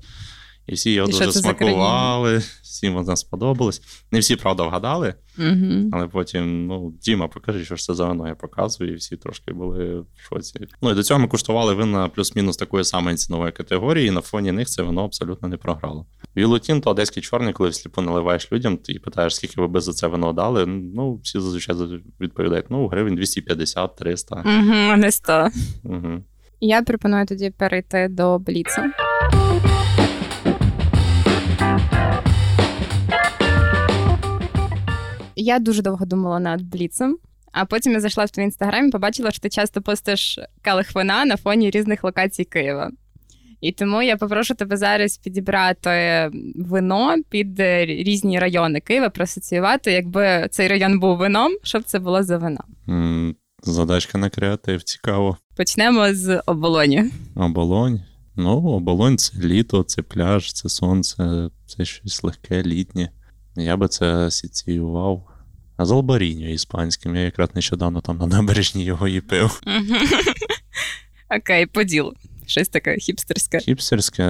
І 0.68 0.74
всі 0.74 0.92
його 0.92 1.10
і 1.10 1.12
дуже 1.12 1.32
смакували, 1.32 2.42
всім 2.62 2.94
вона 2.94 3.16
сподобалось. 3.16 3.82
Не 4.12 4.20
всі, 4.20 4.36
правда, 4.36 4.64
вгадали, 4.64 5.14
угу. 5.40 5.90
але 5.92 6.08
потім, 6.08 6.68
ну, 6.68 6.94
Діма, 7.02 7.28
покажи, 7.28 7.66
що 7.66 7.76
ж 7.76 7.84
це 7.84 7.94
за 7.94 8.06
вино, 8.06 8.28
я 8.28 8.36
показую, 8.36 8.94
і 8.94 8.96
всі 8.96 9.18
трошки 9.18 9.54
були 9.54 10.00
в 10.00 10.06
шоці. 10.30 10.60
Ну 10.82 10.92
і 10.92 10.96
до 10.96 11.04
цього 11.04 11.20
ми 11.20 11.28
куштували 11.28 11.74
вина 11.74 12.10
плюс-мінус 12.10 12.58
такої 12.58 12.84
самої 12.84 13.16
цінової 13.16 13.52
категорії, 13.52 14.08
і 14.08 14.12
на 14.12 14.22
фоні 14.22 14.52
них 14.52 14.68
це 14.68 14.82
вино 14.82 15.06
абсолютно 15.06 15.48
не 15.48 15.58
програло. 15.58 16.06
Вілутін 16.36 16.82
то 16.82 16.90
одеський 16.90 17.24
чорний, 17.24 17.54
коли 17.54 17.70
всліпу 17.70 18.02
наливаєш 18.02 18.52
людям 18.52 18.80
і 18.88 19.00
питаєш, 19.00 19.36
скільки 19.36 19.62
ви 19.62 19.68
би 19.68 19.82
за 19.82 19.94
це 19.94 20.08
вино 20.08 20.34
дали. 20.34 20.66
Ну, 20.66 21.16
всі 21.24 21.40
зазвичай 21.40 21.76
відповідають: 22.22 22.66
ну, 22.70 22.88
гривень 22.88 23.20
250-300. 23.20 24.40
Угу, 24.40 24.98
Не 24.98 25.12
100. 25.12 25.50
Угу. 25.84 26.24
Я 26.60 26.82
пропоную 26.82 27.26
тоді 27.26 27.50
перейти 27.50 28.08
до 28.10 28.40
Бліцу. 28.40 28.82
Я 35.48 35.60
дуже 35.60 35.82
довго 35.82 36.06
думала 36.06 36.40
над 36.40 36.62
Бліцем, 36.62 37.18
а 37.52 37.66
потім 37.66 37.94
я 37.94 38.00
зайшла 38.00 38.26
в 38.26 38.30
твій 38.30 38.44
інстаграм 38.44 38.88
і 38.88 38.92
побачила, 38.92 39.32
що 39.32 39.40
ти 39.40 39.50
часто 39.50 39.82
постиш 39.82 40.40
калих 40.62 40.96
вина 40.96 41.26
на 41.26 41.38
фоні 41.38 41.70
різних 41.70 42.04
локацій 42.04 42.44
Києва. 42.44 42.92
І 43.62 43.72
тому 43.72 44.02
я 44.02 44.18
попрошу 44.18 44.56
тебе 44.56 44.78
зараз 44.78 45.18
підібрати 45.18 46.30
вино 46.56 47.16
під 47.30 47.60
різні 47.84 48.40
райони 48.40 48.80
Києва, 48.80 49.10
проасоціювати, 49.10 49.92
якби 49.92 50.48
цей 50.52 50.68
район 50.68 51.00
був 51.00 51.18
вином, 51.18 51.52
щоб 51.64 51.84
це 51.84 52.00
було 52.00 52.24
за 52.24 52.38
вино. 52.38 52.64
Задачка 53.64 54.18
на 54.18 54.30
креатив, 54.30 54.84
цікаво. 54.84 55.38
Почнемо 55.58 56.14
з 56.14 56.42
оболоні. 56.46 57.04
Оболонь. 57.36 58.02
Ну, 58.36 58.70
оболонь 58.70 59.18
це 59.18 59.40
літо, 59.40 59.84
це 59.84 60.02
пляж, 60.02 60.54
це 60.54 60.70
сонце, 60.70 61.50
це 61.66 61.86
щось 61.86 62.24
легке, 62.24 62.64
літнє. 62.64 63.10
Я 63.56 63.78
би 63.78 63.88
це 63.88 64.06
асоціював. 64.06 65.37
А 65.78 65.86
з 65.86 65.92
Албаріньо 65.92 66.50
іспанським. 66.50 67.16
Я 67.16 67.22
якраз 67.22 67.50
нещодавно 67.56 68.02
там 68.02 68.18
на 68.18 68.28
набережні 68.28 68.84
його 68.86 69.08
і 69.08 69.22
пив. 69.22 69.62
Окей, 71.38 71.66
по 71.66 71.84
ділу. 71.84 72.13
Щось 72.48 72.70
таке 72.70 72.98
хіпстерське. 72.98 73.60
Хіпстерське, 73.60 74.24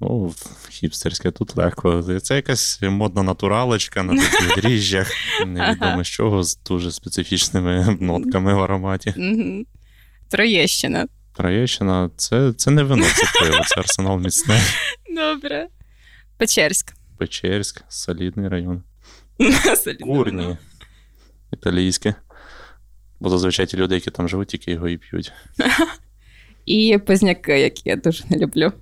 ну, 0.00 0.34
хіпстерське 0.70 1.30
тут 1.30 1.56
легко. 1.56 2.02
Це 2.22 2.34
якась 2.34 2.82
модна 2.82 3.22
натуралочка 3.22 4.02
на 4.02 4.16
таких 4.16 4.56
дріжджах, 4.62 5.10
невідомо 5.46 6.04
з 6.04 6.08
чого, 6.08 6.42
з 6.42 6.58
дуже 6.68 6.92
специфічними 6.92 7.96
нотками 8.00 8.54
в 8.54 8.60
ароматі. 8.60 9.14
Троєщина. 10.28 11.06
Троєщина 11.36 12.10
це 12.16 12.52
це 12.52 12.70
не 12.70 12.82
вино, 12.82 13.04
це 13.04 13.40
пиво, 13.40 13.64
це 13.66 13.80
арсенал 13.80 14.20
міцне. 14.20 14.60
Добре. 15.14 15.68
Печерськ. 16.36 16.94
Печерськ, 17.18 17.84
солідний 17.88 18.48
район. 18.48 18.82
Курні. 20.00 20.56
Італійське. 21.52 22.14
Бо 23.20 23.28
зазвичай 23.28 23.66
ті 23.66 23.76
люди, 23.76 23.94
які 23.94 24.10
там 24.10 24.28
живуть, 24.28 24.48
тільки 24.48 24.70
його 24.70 24.88
і 24.88 24.96
п'ють. 24.98 25.32
І 26.66 26.98
позняки, 27.06 27.60
які 27.60 27.82
я 27.84 27.96
дуже 27.96 28.24
не 28.30 28.38
люблю. 28.38 28.72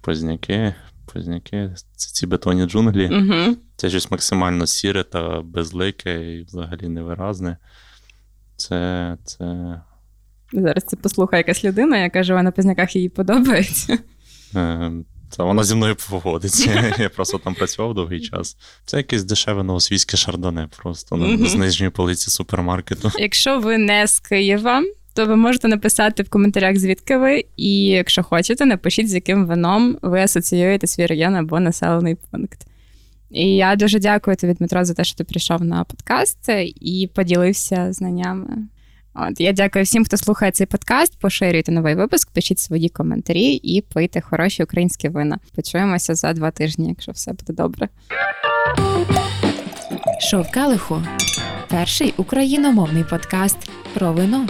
Позняки, 0.00 0.74
позняки, 1.12 1.70
це 1.96 2.12
ці 2.12 2.26
бетонні 2.26 2.66
джунглі. 2.66 3.08
Угу. 3.08 3.56
Це 3.76 3.90
щось 3.90 4.10
максимально 4.10 4.66
сіре 4.66 5.04
та 5.04 5.42
безлике 5.42 6.34
і 6.34 6.42
взагалі 6.42 6.88
невиразне. 6.88 7.56
Це. 8.56 9.16
це... 9.24 9.80
Зараз 10.52 10.84
це 10.84 10.96
послухає 10.96 11.40
якась 11.40 11.64
людина, 11.64 11.98
яка 11.98 12.22
живе 12.22 12.42
на 12.42 12.50
позняках 12.50 12.96
їй 12.96 13.08
подобається. 13.08 13.98
Це 15.30 15.42
вона 15.42 15.64
зі 15.64 15.74
мною 15.74 15.96
погодиться. 16.10 16.94
Я 16.98 17.08
просто 17.08 17.38
там 17.38 17.54
працював 17.54 17.94
довгий 17.94 18.20
час. 18.20 18.56
Це 18.84 18.96
якесь 18.96 19.24
дешеве 19.24 19.62
новосвійське 19.62 20.16
шардоне, 20.16 20.68
просто 20.76 21.16
mm-hmm. 21.16 21.46
з 21.46 21.54
нижньої 21.54 21.90
полиці 21.90 22.30
супермаркету. 22.30 23.12
Якщо 23.18 23.58
ви 23.58 23.78
не 23.78 24.06
з 24.06 24.20
Києва, 24.20 24.82
то 25.14 25.26
ви 25.26 25.36
можете 25.36 25.68
написати 25.68 26.22
в 26.22 26.28
коментарях, 26.28 26.76
звідки 26.76 27.16
ви, 27.16 27.44
і 27.56 27.84
якщо 27.84 28.22
хочете, 28.22 28.66
напишіть, 28.66 29.08
з 29.08 29.14
яким 29.14 29.46
вином 29.46 29.98
ви 30.02 30.20
асоціюєте 30.20 30.86
свій 30.86 31.06
район 31.06 31.34
або 31.34 31.60
населений 31.60 32.16
пункт. 32.30 32.66
І 33.30 33.56
я 33.56 33.76
дуже 33.76 33.98
дякую 33.98 34.36
тобі, 34.36 34.52
Дмитро, 34.52 34.84
за 34.84 34.94
те, 34.94 35.04
що 35.04 35.16
ти 35.16 35.24
прийшов 35.24 35.64
на 35.64 35.84
подкаст 35.84 36.48
і 36.80 37.10
поділився 37.14 37.92
знаннями. 37.92 38.48
От 39.18 39.40
я 39.40 39.52
дякую 39.52 39.84
всім, 39.84 40.04
хто 40.04 40.16
слухає 40.16 40.52
цей 40.52 40.66
подкаст. 40.66 41.18
Поширюйте 41.20 41.72
новий 41.72 41.94
випуск, 41.94 42.30
пишіть 42.30 42.58
свої 42.58 42.88
коментарі 42.88 43.52
і 43.52 43.80
пийте 43.80 44.20
хороші 44.20 44.62
українські 44.62 45.08
вина. 45.08 45.38
Почуємося 45.54 46.14
за 46.14 46.32
два 46.32 46.50
тижні, 46.50 46.88
якщо 46.88 47.12
все 47.12 47.32
буде 47.32 47.52
добре. 47.52 47.88
Шов 50.30 50.50
Келиху 50.50 51.02
перший 51.68 52.14
україномовний 52.16 53.04
подкаст 53.04 53.70
про 53.94 54.12
вино. 54.12 54.46